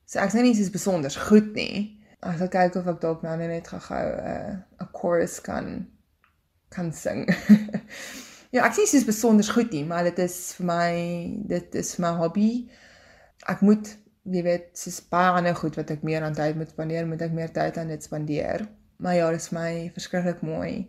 So 0.07 0.23
ek's 0.23 0.39
nou 0.39 0.47
nie 0.47 0.55
so 0.55 0.71
besonder 0.71 1.11
goed 1.27 1.57
nie. 1.59 1.98
Ek 2.27 2.39
sal 2.39 2.51
kyk 2.51 2.77
of 2.81 2.89
ek 2.91 3.01
dalk 3.01 3.23
nou 3.23 3.37
net 3.37 3.69
gou-gou 3.69 4.07
'n 4.17 4.33
uh, 4.33 4.57
'n 4.83 4.91
chorus 4.93 5.41
kan 5.41 5.87
kan 6.75 6.93
sing. 6.93 7.29
ja, 8.57 8.67
sê 8.71 8.85
dit 8.85 8.99
is 9.01 9.07
besonder 9.07 9.45
goed 9.45 9.71
nie, 9.73 9.85
maar 9.85 10.05
dit 10.05 10.19
is 10.19 10.55
vir 10.59 10.67
my 10.67 10.91
dit 11.55 11.75
is 11.75 11.97
my 11.99 12.13
hobby. 12.19 12.69
Ek 13.47 13.61
moet 13.61 13.97
jy 14.29 14.43
weet, 14.45 14.69
dis 14.77 15.01
baie 15.13 15.31
ander 15.33 15.57
goed 15.57 15.79
wat 15.79 15.91
ek 15.95 16.05
meer 16.07 16.25
aan 16.27 16.37
tyd 16.37 16.59
moet 16.59 16.73
spandeer, 16.73 17.07
moet 17.09 17.23
ek 17.25 17.35
meer 17.37 17.53
tyd 17.55 17.79
aan 17.81 17.93
dit 17.93 18.05
spandeer. 18.05 18.67
Maar 18.99 19.15
ja, 19.15 19.31
dit 19.31 19.41
is 19.41 19.53
my 19.55 19.71
verskriklik 19.95 20.43
mooi. 20.43 20.89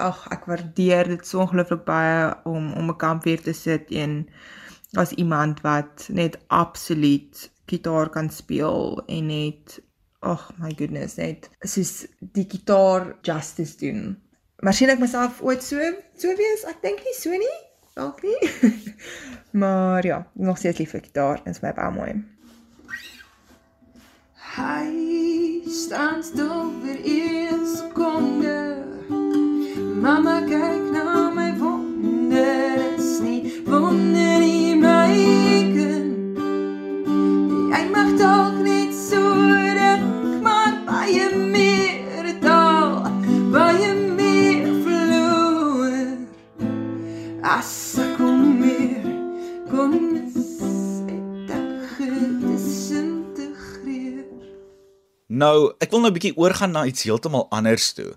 Ag, 0.00 0.22
ek 0.32 0.46
waardeer 0.48 1.10
dit 1.10 1.26
so 1.26 1.42
ongelooflik 1.44 1.84
baie 1.88 2.30
om 2.48 2.72
om 2.78 2.90
'n 2.90 2.96
kampvuur 2.96 3.42
te 3.42 3.52
sit 3.52 3.90
en 3.90 4.26
as 4.98 5.12
iemand 5.12 5.60
wat 5.66 6.08
net 6.08 6.38
absoluut 6.48 7.50
gitaar 7.66 8.08
kan 8.10 8.30
speel 8.30 9.02
en 9.06 9.26
net 9.26 9.80
ag 10.20 10.40
oh 10.50 10.56
my 10.60 10.72
goodness 10.76 11.16
net 11.16 11.48
soos 11.64 12.04
die 12.20 12.44
gitaar 12.48 13.14
justice 13.24 13.78
doen. 13.80 14.18
Ek 14.60 14.98
myself 15.00 15.40
ooit 15.40 15.64
so 15.64 15.80
so 16.20 16.34
wees? 16.36 16.66
Ek 16.68 16.82
dink 16.84 17.00
nie 17.04 17.16
so 17.16 17.30
nie. 17.30 17.58
dalk 17.94 18.22
nie. 18.22 18.50
maar 19.62 20.06
ja, 20.06 20.26
nog 20.32 20.58
steeds 20.58 20.78
lief 20.78 20.90
vir 20.90 21.00
gitaar 21.04 21.40
en 21.44 21.52
is 21.52 21.60
my 21.64 21.72
baie 21.76 21.92
mooi. 21.96 22.12
Hy 24.50 25.70
staan 25.70 26.22
stil 26.22 26.70
vir 26.82 27.00
een 27.04 27.66
sekonde. 27.76 28.39
Nou, 55.40 55.72
ek 55.80 55.92
wil 55.94 56.02
nou 56.02 56.10
'n 56.10 56.16
bietjie 56.18 56.36
oorgaan 56.36 56.72
na 56.74 56.84
iets 56.84 57.06
heeltemal 57.08 57.46
anders 57.50 57.92
toe. 57.92 58.12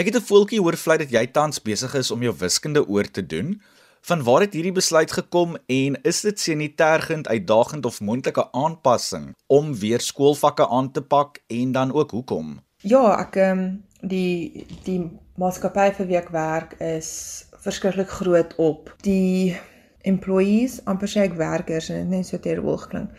Ek 0.00 0.06
het 0.06 0.16
'n 0.16 0.28
voeltjie 0.28 0.60
hoor 0.60 0.76
vlei 0.76 0.98
dat 0.98 1.10
jy 1.10 1.26
tans 1.26 1.62
besig 1.62 1.94
is 1.94 2.10
om 2.10 2.22
jou 2.22 2.34
wiskunde 2.38 2.88
oor 2.88 3.10
te 3.10 3.26
doen. 3.26 3.60
Van 4.00 4.22
waar 4.22 4.40
het 4.40 4.52
hierdie 4.52 4.72
besluit 4.72 5.12
gekom 5.12 5.56
en 5.66 6.02
is 6.02 6.20
dit 6.20 6.40
sanitergend, 6.40 7.28
uitdagend 7.28 7.84
of 7.84 8.00
moontlike 8.00 8.52
aanpassing 8.52 9.34
om 9.46 9.74
weer 9.74 10.00
skoolvakke 10.00 10.68
aan 10.68 10.90
te 10.92 11.02
pak 11.02 11.38
en 11.46 11.72
dan 11.72 11.92
ook 11.92 12.10
hoekom? 12.10 12.60
Ja, 12.76 13.18
ek 13.18 13.36
ehm 13.36 13.58
um, 13.58 13.84
die 14.00 14.66
die 14.84 15.10
maatskappy 15.36 15.92
vir 15.92 16.06
wie 16.06 16.16
ek 16.16 16.28
werk 16.28 16.72
is 16.80 17.44
verskriklik 17.52 18.08
groot 18.08 18.54
op 18.56 18.94
die 19.00 19.56
employees, 20.00 20.84
amper 20.84 21.08
sê 21.08 21.20
ek 21.20 21.36
werkers 21.36 21.88
en 21.88 21.96
dit 21.96 22.08
net 22.08 22.26
so 22.26 22.38
terrible 22.38 22.78
geklink. 22.78 23.10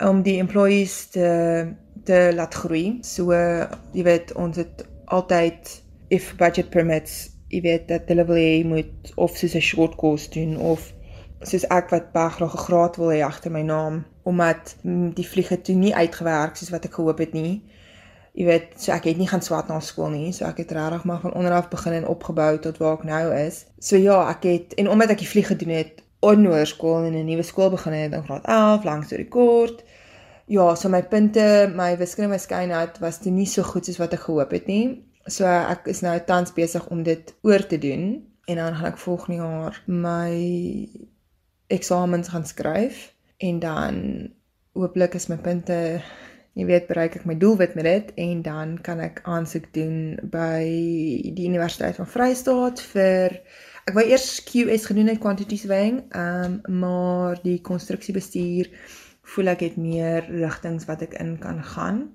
Om 0.00 0.22
die 0.22 0.38
employees 0.38 1.06
te 1.06 1.28
te 2.08 2.30
laat 2.34 2.54
groei. 2.54 2.98
So 3.04 3.36
jy 3.92 4.04
weet, 4.06 4.32
ons 4.40 4.56
het 4.60 4.84
altyd 5.12 5.74
if 6.14 6.32
budget 6.40 6.70
permits, 6.72 7.28
jy 7.52 7.60
weet 7.64 7.88
dat 7.88 8.08
hulle 8.08 8.24
wil 8.28 8.40
hê 8.40 8.64
moet 8.68 9.12
of 9.16 9.36
soos 9.36 9.56
'n 9.56 9.64
short 9.64 9.96
course 10.00 10.30
doen 10.32 10.56
of 10.56 10.92
soos 11.40 11.64
ek 11.68 11.90
wat 11.94 12.12
baie 12.12 12.30
graag 12.36 12.54
'n 12.54 12.64
graad 12.66 12.96
wil 12.96 13.12
hê 13.12 13.20
agter 13.24 13.52
my 13.52 13.62
naam 13.62 14.04
omdat 14.22 14.76
die 15.18 15.28
vliege 15.32 15.60
toe 15.60 15.74
nie 15.74 15.94
uitgewerk 15.94 16.56
soos 16.56 16.70
wat 16.70 16.84
ek 16.84 16.94
gehoop 16.94 17.18
het 17.18 17.32
nie. 17.32 17.62
Jy 18.32 18.44
weet, 18.44 18.66
so 18.76 18.92
ek 18.92 19.04
het 19.04 19.16
nie 19.16 19.28
gaan 19.28 19.42
swat 19.42 19.68
na 19.68 19.80
skool 19.80 20.10
nie, 20.10 20.32
so 20.32 20.44
ek 20.44 20.58
het 20.58 20.72
regtig 20.72 21.04
maar 21.04 21.20
van 21.20 21.34
onder 21.34 21.52
af 21.52 21.68
begin 21.68 21.92
en 21.92 22.06
opgebou 22.06 22.58
tot 22.58 22.76
waar 22.78 22.98
ek 22.98 23.04
nou 23.04 23.34
is. 23.34 23.66
So 23.78 23.96
ja, 23.96 24.28
ek 24.30 24.42
het 24.42 24.74
en 24.74 24.88
omdat 24.88 25.10
ek 25.10 25.18
die 25.18 25.32
vlieg 25.32 25.46
gedoen 25.46 25.74
het, 25.74 26.02
onnoor 26.20 26.66
skool 26.66 27.04
en 27.04 27.14
'n 27.14 27.24
nuwe 27.24 27.42
skool 27.42 27.70
begin 27.70 27.92
het 27.92 28.12
in 28.12 28.24
graad 28.24 28.44
11 28.44 28.84
langs 28.84 29.08
die 29.08 29.28
kort. 29.28 29.84
Ja, 30.48 30.74
so 30.76 30.88
my 30.88 31.02
punte, 31.02 31.70
my 31.76 31.98
wiskunde, 32.00 32.30
my 32.32 32.38
skynheid 32.40 33.02
was 33.04 33.18
toe 33.20 33.28
nie 33.32 33.44
so 33.46 33.60
goed 33.68 33.84
soos 33.84 33.98
wat 34.00 34.14
ek 34.16 34.22
gehoop 34.24 34.54
het 34.56 34.68
nie. 34.70 34.84
So 35.28 35.44
ek 35.44 35.90
is 35.92 36.00
nou 36.00 36.14
tans 36.24 36.54
besig 36.56 36.86
om 36.88 37.02
dit 37.04 37.34
oor 37.44 37.60
te 37.68 37.76
doen 37.82 38.06
en 38.48 38.56
dan 38.56 38.78
gaan 38.78 38.88
ek 38.88 39.02
volgende 39.02 39.42
jaar 39.42 39.76
my 39.92 40.32
eksamens 41.68 42.30
gaan 42.32 42.46
skryf 42.48 43.02
en 43.44 43.58
dan 43.60 43.98
hooplik 44.72 45.18
is 45.18 45.28
my 45.28 45.36
punte 45.36 45.76
jy 46.56 46.64
weet 46.70 46.88
bereik 46.88 47.18
ek 47.20 47.26
my 47.28 47.36
doelwit 47.36 47.76
met 47.76 47.84
dit 47.84 48.14
en 48.24 48.40
dan 48.46 48.72
kan 48.82 49.02
ek 49.04 49.20
aansoek 49.28 49.68
doen 49.76 50.16
by 50.32 50.64
die 51.36 51.44
Universiteit 51.50 52.00
van 52.00 52.08
Vryheid 52.08 52.80
vir 52.94 53.36
ek 53.84 53.92
wou 53.96 54.06
eers 54.08 54.30
QS 54.48 54.88
gedoen 54.88 55.12
het 55.12 55.20
quantity 55.20 55.60
surveying, 55.60 56.00
um, 56.16 56.58
maar 56.80 57.36
die 57.44 57.60
konstruksiebestuur 57.64 58.72
voel 59.34 59.52
ek 59.52 59.60
het 59.66 59.76
meer 59.76 60.24
rigtings 60.30 60.86
wat 60.88 61.02
ek 61.04 61.14
in 61.20 61.36
kan 61.42 61.62
gaan 61.64 62.08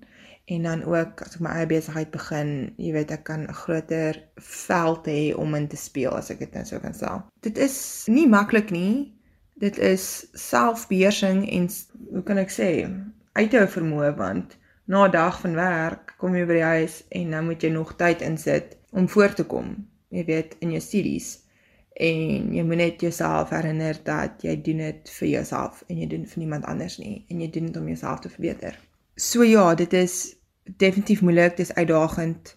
en 0.46 0.64
dan 0.68 0.84
ook 0.84 1.22
as 1.24 1.36
ek 1.38 1.44
my 1.46 1.52
eie 1.56 1.68
besigheid 1.70 2.12
begin, 2.12 2.74
jy 2.82 2.92
weet 2.96 3.12
ek 3.16 3.24
kan 3.30 3.46
'n 3.48 3.60
groter 3.64 4.20
veld 4.36 5.08
hê 5.08 5.36
om 5.40 5.56
in 5.56 5.68
te 5.68 5.80
speel 5.80 6.12
as 6.12 6.32
ek 6.32 6.40
dit 6.40 6.54
net 6.54 6.68
so 6.68 6.80
kan 6.80 6.94
sê. 6.94 7.12
Dit 7.42 7.58
is 7.58 8.06
nie 8.08 8.28
maklik 8.28 8.72
nie. 8.72 9.14
Dit 9.56 9.78
is 9.78 10.28
selfbeheersing 10.34 11.46
en 11.50 11.70
hoe 12.12 12.24
kan 12.24 12.38
ek 12.38 12.52
sê, 12.52 12.90
uithou 13.34 13.68
vermoë 13.68 14.16
want 14.18 14.58
na 14.86 15.06
'n 15.06 15.12
dag 15.12 15.40
van 15.40 15.56
werk 15.56 16.16
kom 16.18 16.36
jy 16.36 16.46
by 16.46 16.54
die 16.54 16.72
huis 16.76 17.04
en 17.10 17.32
dan 17.32 17.46
moet 17.46 17.62
jy 17.64 17.70
nog 17.70 17.96
tyd 17.96 18.22
insit 18.22 18.78
om 18.92 19.08
voor 19.10 19.34
te 19.34 19.44
kom, 19.44 19.88
jy 20.10 20.26
weet, 20.26 20.56
in 20.60 20.72
jou 20.72 20.82
studies. 20.82 21.43
En 21.94 22.54
jy 22.54 22.64
moet 22.64 22.80
net 22.80 23.02
jouself 23.02 23.50
herinner 23.50 24.00
dat 24.04 24.42
jy 24.42 24.56
doen 24.62 24.78
dit 24.78 25.10
vir 25.10 25.28
jouself 25.28 25.84
en 25.88 25.98
jy 25.98 26.08
doen 26.08 26.24
dit 26.26 26.32
vir 26.32 26.42
niemand 26.42 26.66
anders 26.66 26.98
nie 26.98 27.26
en 27.30 27.42
jy 27.42 27.50
doen 27.54 27.66
dit 27.70 27.78
om 27.78 27.88
jouself 27.88 28.20
te 28.20 28.30
verbeter. 28.30 28.80
So 29.16 29.44
ja, 29.44 29.76
dit 29.76 29.94
is 29.94 30.36
definitief 30.64 31.22
moeilik, 31.22 31.58
dit 31.58 31.68
is 31.70 31.74
uitdagend. 31.76 32.56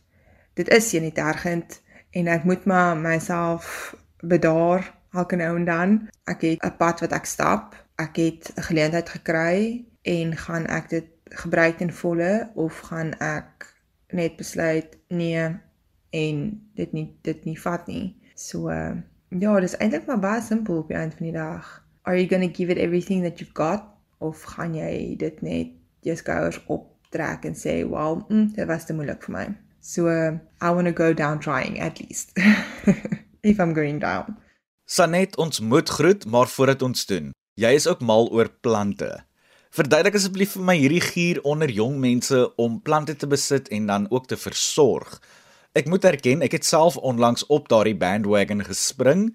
Dit 0.55 0.69
is 0.69 0.89
sanitergend 0.89 1.83
en 2.11 2.31
ek 2.33 2.45
moet 2.49 2.65
maar 2.65 2.97
myself 2.97 3.95
bedaar 4.25 4.95
elke 5.13 5.37
nou 5.37 5.57
en 5.57 5.65
dan. 5.65 5.99
Ek 6.25 6.41
het 6.41 6.65
'n 6.65 6.77
pad 6.77 7.01
wat 7.01 7.13
ek 7.13 7.25
stap. 7.25 7.77
Ek 7.97 8.17
het 8.17 8.53
'n 8.57 8.63
geleentheid 8.63 9.09
gekry 9.09 9.85
en 10.03 10.37
gaan 10.37 10.67
ek 10.67 10.89
dit 10.89 11.07
gebruik 11.25 11.77
ten 11.77 11.93
volle 11.93 12.51
of 12.55 12.79
gaan 12.79 13.13
ek 13.19 13.77
net 14.09 14.37
besluit 14.37 14.99
nee 15.09 15.45
en 16.11 16.37
dit 16.75 16.93
nie 16.93 17.17
dit 17.23 17.45
nie 17.45 17.61
vat 17.61 17.87
nie. 17.87 18.17
So 18.35 18.71
uh, 18.71 18.97
ja, 19.41 19.61
dis 19.61 19.77
eintlik 19.77 20.07
maar 20.07 20.23
baie 20.23 20.43
simpel 20.43 20.83
op 20.83 20.89
die 20.89 20.97
einde 20.97 21.17
van 21.17 21.27
die 21.27 21.37
dag. 21.37 21.69
Are 22.03 22.17
you 22.17 22.29
going 22.29 22.45
to 22.47 22.53
give 22.55 22.73
it 22.73 22.79
everything 22.79 23.23
that 23.23 23.39
you've 23.39 23.55
got 23.55 23.85
of 24.19 24.43
gaan 24.43 24.75
jy 24.75 25.17
dit 25.19 25.41
net 25.43 25.75
jou 26.07 26.17
skouers 26.17 26.59
optrek 26.67 27.45
en 27.45 27.55
sê, 27.55 27.83
"Well, 27.89 28.25
mm, 28.29 28.53
dit 28.55 28.67
was 28.67 28.87
te 28.87 28.95
moeilik 28.95 29.23
vir 29.23 29.33
my." 29.33 29.47
So 29.81 30.09
uh, 30.09 30.39
I 30.61 30.71
want 30.71 30.87
to 30.87 30.93
go 30.93 31.13
down 31.13 31.39
trying 31.39 31.81
at 31.81 32.01
least. 32.01 32.33
If 33.51 33.59
I'm 33.61 33.75
going 33.75 34.01
down. 34.01 34.37
Sanet, 34.85 35.37
ons 35.37 35.61
moet 35.61 35.89
groet, 35.89 36.27
maar 36.27 36.47
voordat 36.47 36.83
ons 36.83 37.07
doen, 37.07 37.33
jy 37.55 37.73
is 37.75 37.87
ook 37.87 38.01
mal 38.01 38.29
oor 38.31 38.51
plante. 38.61 39.25
Verduidelik 39.75 40.15
asseblief 40.15 40.55
vir 40.57 40.63
my 40.63 40.77
hierdie 40.79 41.03
gier 41.03 41.41
onder 41.43 41.71
jong 41.71 41.99
mense 42.01 42.39
om 42.57 42.79
plante 42.83 43.17
te 43.19 43.27
besit 43.27 43.69
en 43.69 43.87
dan 43.87 44.07
ook 44.11 44.27
te 44.31 44.39
versorg. 44.41 45.19
Ek 45.77 45.89
moet 45.93 46.07
erken, 46.09 46.41
ek 46.41 46.55
het 46.57 46.65
self 46.65 46.95
onlangs 46.97 47.43
op 47.53 47.67
daardie 47.69 47.97
bandwagon 48.01 48.63
gespring, 48.65 49.27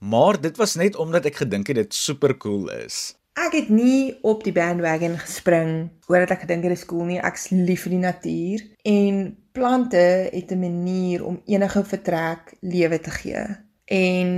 maar 0.00 0.38
dit 0.40 0.56
was 0.56 0.78
net 0.80 0.94
omdat 0.96 1.26
ek 1.28 1.42
gedink 1.42 1.68
het 1.68 1.76
dit 1.76 1.94
super 1.94 2.32
cool 2.40 2.70
is. 2.72 3.18
Ek 3.36 3.52
het 3.52 3.68
nie 3.68 4.16
op 4.24 4.40
die 4.46 4.54
bandwagon 4.56 5.18
gespring 5.20 5.90
omdat 6.08 6.32
ek 6.32 6.46
gedink 6.46 6.64
dit 6.64 6.72
is 6.72 6.86
cool 6.88 7.04
nie. 7.04 7.18
Ek's 7.20 7.50
lief 7.52 7.84
vir 7.84 7.92
die 7.92 8.00
natuur 8.00 8.62
en 8.88 9.18
plante 9.52 10.04
het 10.32 10.54
'n 10.56 10.60
manier 10.62 11.24
om 11.24 11.36
enige 11.44 11.84
vertrek 11.84 12.54
lewe 12.60 12.98
te 13.00 13.10
gee. 13.10 13.44
En 13.84 14.28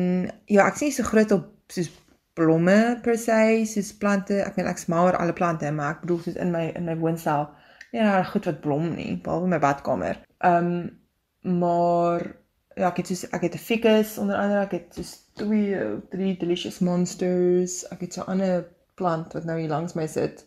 ja, 0.47 0.67
ek's 0.67 0.81
nie 0.81 0.91
so 0.91 1.03
groot 1.03 1.31
op 1.31 1.47
soos 1.69 1.91
blomme 2.35 2.99
per 3.03 3.19
se, 3.19 3.63
soos 3.67 3.93
plante. 3.95 4.43
Ek 4.43 4.57
meen 4.57 4.67
ek's 4.67 4.87
mal 4.87 5.07
oor 5.07 5.17
alle 5.17 5.33
plante, 5.33 5.71
maar 5.71 5.95
ek 5.95 6.01
bedoel 6.01 6.19
soos 6.19 6.35
in 6.35 6.51
my 6.51 6.73
in 6.75 6.85
my 6.85 6.97
woonstel. 6.97 7.49
Nee, 7.93 8.03
nou 8.03 8.25
goed 8.25 8.45
wat 8.45 8.61
blom 8.61 8.95
nie, 8.95 9.21
behalwe 9.23 9.47
my 9.47 9.59
badkamer. 9.59 10.19
Ehm 10.43 10.67
um, 10.67 11.01
maar 11.43 12.37
ja, 12.75 12.89
ek 12.89 13.03
het 13.03 13.07
soos 13.07 13.25
ek 13.31 13.47
het 13.49 13.55
'n 13.55 13.67
ficus 13.67 14.19
onder 14.19 14.37
andere, 14.37 14.61
ek 14.61 14.71
het 14.71 14.95
soos 14.95 15.13
twee, 15.35 15.77
drie 16.11 16.37
delicious 16.37 16.79
monsters. 16.79 17.89
Ek 17.89 18.01
het 18.01 18.15
so 18.15 18.23
'n 18.23 18.31
ander 18.37 18.67
plant 18.95 19.33
wat 19.33 19.45
nou 19.45 19.59
hier 19.59 19.69
langs 19.69 19.95
my 19.95 20.07
sit 20.07 20.47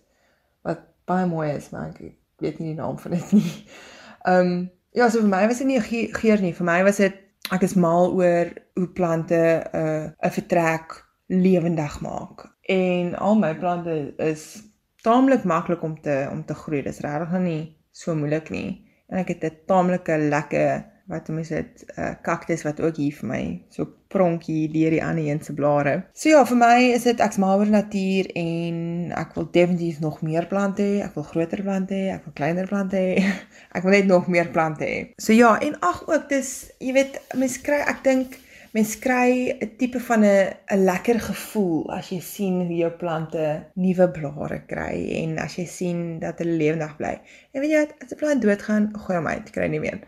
wat 0.62 0.80
baie 1.06 1.26
mooi 1.26 1.52
is, 1.52 1.70
maar 1.70 1.90
ek 1.90 2.16
weet 2.38 2.60
nie 2.60 2.74
die 2.74 2.82
naam 2.82 3.00
van 3.00 3.12
dit 3.12 3.32
nie. 3.32 3.66
Ehm 4.30 4.40
um, 4.40 4.72
ja, 4.92 5.10
so 5.10 5.20
vir 5.20 5.30
my 5.30 5.48
was 5.48 5.58
dit 5.58 5.68
nie 5.68 5.82
ge 5.82 6.08
geur 6.12 6.42
nie. 6.42 6.54
Vir 6.54 6.66
my 6.66 6.84
was 6.84 6.98
dit 6.98 7.14
ek 7.52 7.62
is 7.62 7.76
mal 7.76 8.14
oor 8.14 8.54
hoe 8.74 8.88
plante 8.88 9.42
'n 9.74 9.78
uh, 9.78 10.12
'n 10.22 10.32
vertrek 10.32 11.06
lewendig 11.28 12.02
maak. 12.02 12.48
En 12.62 13.16
al 13.16 13.36
my 13.36 13.56
plante 13.56 14.14
is 14.18 14.64
taamlik 15.02 15.44
maklik 15.44 15.82
om 15.82 16.02
te 16.02 16.28
om 16.32 16.46
te 16.46 16.54
groei. 16.54 16.82
Dis 16.82 17.00
regtig 17.00 17.40
nie 17.40 17.78
so 17.92 18.16
moeilik 18.16 18.50
nie. 18.50 18.85
En 19.10 19.22
ek 19.22 19.36
het 19.36 19.44
'n 19.44 19.58
taamlike 19.70 20.18
lekker 20.18 20.84
wat 21.06 21.28
mense 21.30 21.54
dit 21.54 21.86
'n 21.86 22.02
uh, 22.02 22.14
kaktus 22.22 22.64
wat 22.64 22.82
ook 22.82 22.96
hier 22.96 23.14
vir 23.14 23.28
my 23.30 23.44
so 23.70 23.86
pronkie 24.08 24.72
deur 24.72 24.90
die 24.90 25.04
ander 25.04 25.26
een 25.26 25.42
se 25.44 25.54
blare. 25.54 26.06
So 26.14 26.30
ja, 26.30 26.46
vir 26.46 26.58
my 26.58 26.80
is 26.94 27.04
dit 27.04 27.20
ek's 27.20 27.38
mal 27.38 27.60
oor 27.60 27.70
natuur 27.70 28.26
en 28.34 29.12
ek 29.12 29.36
wil 29.36 29.48
definitief 29.52 30.00
nog 30.00 30.22
meer 30.22 30.48
plante 30.48 30.82
hê. 30.82 31.04
Ek 31.06 31.14
wil 31.14 31.24
groter 31.24 31.62
plante 31.62 31.94
hê, 31.94 32.14
ek 32.14 32.24
wil 32.26 32.34
kleiner 32.34 32.68
plante 32.68 32.96
hê. 32.96 33.34
Ek 33.76 33.84
wil 33.84 33.92
net 33.92 34.06
nog 34.08 34.28
meer 34.28 34.50
plante 34.50 34.86
hê. 34.86 35.14
So 35.18 35.34
ja, 35.34 35.60
en 35.60 35.80
ag 35.80 36.08
ook 36.08 36.30
dis 36.30 36.72
jy 36.80 36.94
weet 36.94 37.22
mense 37.36 37.62
kry 37.62 37.82
ek 37.86 38.04
dink 38.04 38.40
mense 38.76 39.00
kry 39.00 39.56
'n 39.56 39.70
tipe 39.80 40.00
van 40.08 40.24
'n 40.24 40.52
'n 40.76 40.84
lekker 40.84 41.20
gevoel 41.20 41.92
as 41.98 42.10
jy 42.12 42.20
sien 42.20 42.56
hoe 42.68 42.78
jou 42.84 42.92
plante 42.92 43.72
nuwe 43.76 44.08
blare 44.12 44.60
kry 44.68 44.96
en 45.22 45.38
as 45.40 45.56
jy 45.56 45.66
sien 45.66 46.20
dat 46.20 46.40
hulle 46.40 46.58
lewendig 46.60 46.98
bly. 46.98 47.16
En 47.54 47.62
weet 47.62 47.72
jy 47.72 47.80
wat, 47.80 47.94
as 48.04 48.12
'n 48.12 48.20
plant 48.20 48.42
doodgaan, 48.42 48.92
gooi 49.00 49.18
hom 49.18 49.28
uit, 49.28 49.48
kry 49.52 49.68
nie 49.68 49.80
meer. 49.80 50.00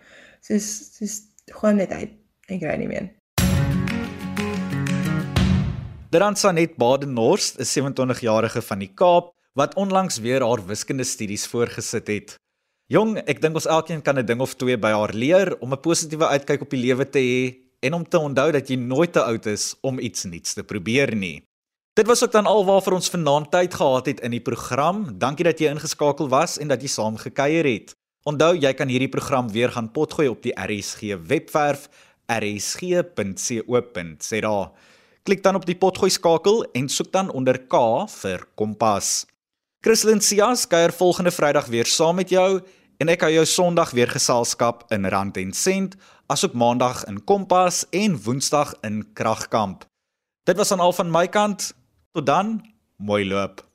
Soos 0.42 0.68
soos 0.98 1.16
gooi 1.48 1.72
hom 1.72 1.78
net 1.78 1.92
uit 1.92 2.12
en 2.50 2.60
kry 2.60 2.76
nie 2.76 2.88
meer. 2.88 3.08
Dan 6.10 6.36
Sanet 6.36 6.76
Badenhorst, 6.76 7.60
'n 7.60 7.64
27-jarige 7.64 8.62
van 8.62 8.80
die 8.80 8.92
Kaap 8.94 9.32
wat 9.54 9.76
onlangs 9.76 10.20
weer 10.20 10.44
haar 10.44 10.66
wiskunde 10.66 11.04
studies 11.04 11.48
voorgesit 11.48 12.08
het. 12.08 12.36
Jong, 12.88 13.18
ek 13.18 13.42
dink 13.42 13.56
ons 13.56 13.66
elkeen 13.66 14.02
kan 14.02 14.20
'n 14.20 14.26
ding 14.26 14.42
of 14.42 14.56
twee 14.56 14.78
by 14.78 14.92
haar 14.92 15.14
leer 15.14 15.56
om 15.60 15.72
'n 15.72 15.80
positiewe 15.80 16.28
uitkyk 16.28 16.62
op 16.62 16.70
die 16.70 16.84
lewe 16.84 17.10
te 17.10 17.20
hê 17.20 17.67
en 17.80 17.94
om 17.94 18.10
te 18.10 18.20
onthou 18.20 18.52
dat 18.52 18.70
jy 18.70 18.76
nooit 18.76 19.13
te 19.13 19.24
oud 19.24 19.46
is 19.46 19.76
om 19.82 20.00
iets 20.00 20.24
nuuts 20.24 20.54
te 20.54 20.63
probeer 20.63 21.16
nie. 21.16 21.44
Dit 21.98 22.08
was 22.08 22.24
ook 22.24 22.32
dan 22.32 22.46
alwaar 22.46 22.94
ons 22.94 23.10
vanaand 23.10 23.52
tyd 23.52 23.74
gehad 23.74 24.06
het 24.06 24.20
in 24.20 24.32
die 24.32 24.42
program. 24.42 25.18
Dankie 25.18 25.46
dat 25.48 25.60
jy 25.60 25.68
ingeskakel 25.74 26.30
was 26.30 26.58
en 26.62 26.68
dat 26.70 26.82
jy 26.82 26.88
saam 26.94 27.18
gekuier 27.18 27.66
het. 27.66 27.96
Onthou, 28.28 28.54
jy 28.60 28.74
kan 28.74 28.88
hierdie 28.92 29.10
program 29.10 29.50
weer 29.50 29.72
gaan 29.72 29.92
potgooi 29.92 30.28
op 30.30 30.44
die 30.44 30.54
RSG 30.54 31.02
webwerf 31.26 31.90
rsg.co.za. 32.28 33.12
Klik 35.24 35.44
dan 35.44 35.56
op 35.56 35.66
die 35.66 35.76
potgooi 35.76 36.12
skakel 36.12 36.63
en 36.72 36.90
soek 36.90 37.12
dan 37.12 37.32
onder 37.32 37.58
K 37.68 37.76
vir 38.12 38.48
Kompas. 38.56 39.26
Christlyn 39.82 40.22
Cias 40.22 40.68
kuier 40.68 40.92
volgende 40.92 41.32
Vrydag 41.32 41.66
weer 41.72 41.86
saam 41.86 42.16
met 42.20 42.30
jou 42.30 42.62
en 42.98 43.12
ek 43.14 43.22
hou 43.26 43.32
jou 43.34 43.46
Sondag 43.46 43.92
weer 43.98 44.10
geselskap 44.10 44.86
in 44.94 45.06
Rand 45.06 45.38
en 45.38 45.54
Sent, 45.54 45.98
asook 46.32 46.56
Maandag 46.58 47.04
in 47.06 47.22
Kompas 47.24 47.84
en 47.94 48.18
Woensdag 48.24 48.74
in 48.88 49.04
Kragkamp. 49.14 49.86
Dit 50.50 50.58
was 50.58 50.74
dan 50.74 50.82
al 50.82 50.94
van 50.94 51.12
my 51.12 51.28
kant. 51.28 51.74
Tot 52.12 52.26
dan, 52.26 52.62
mooi 52.98 53.26
loop. 53.28 53.67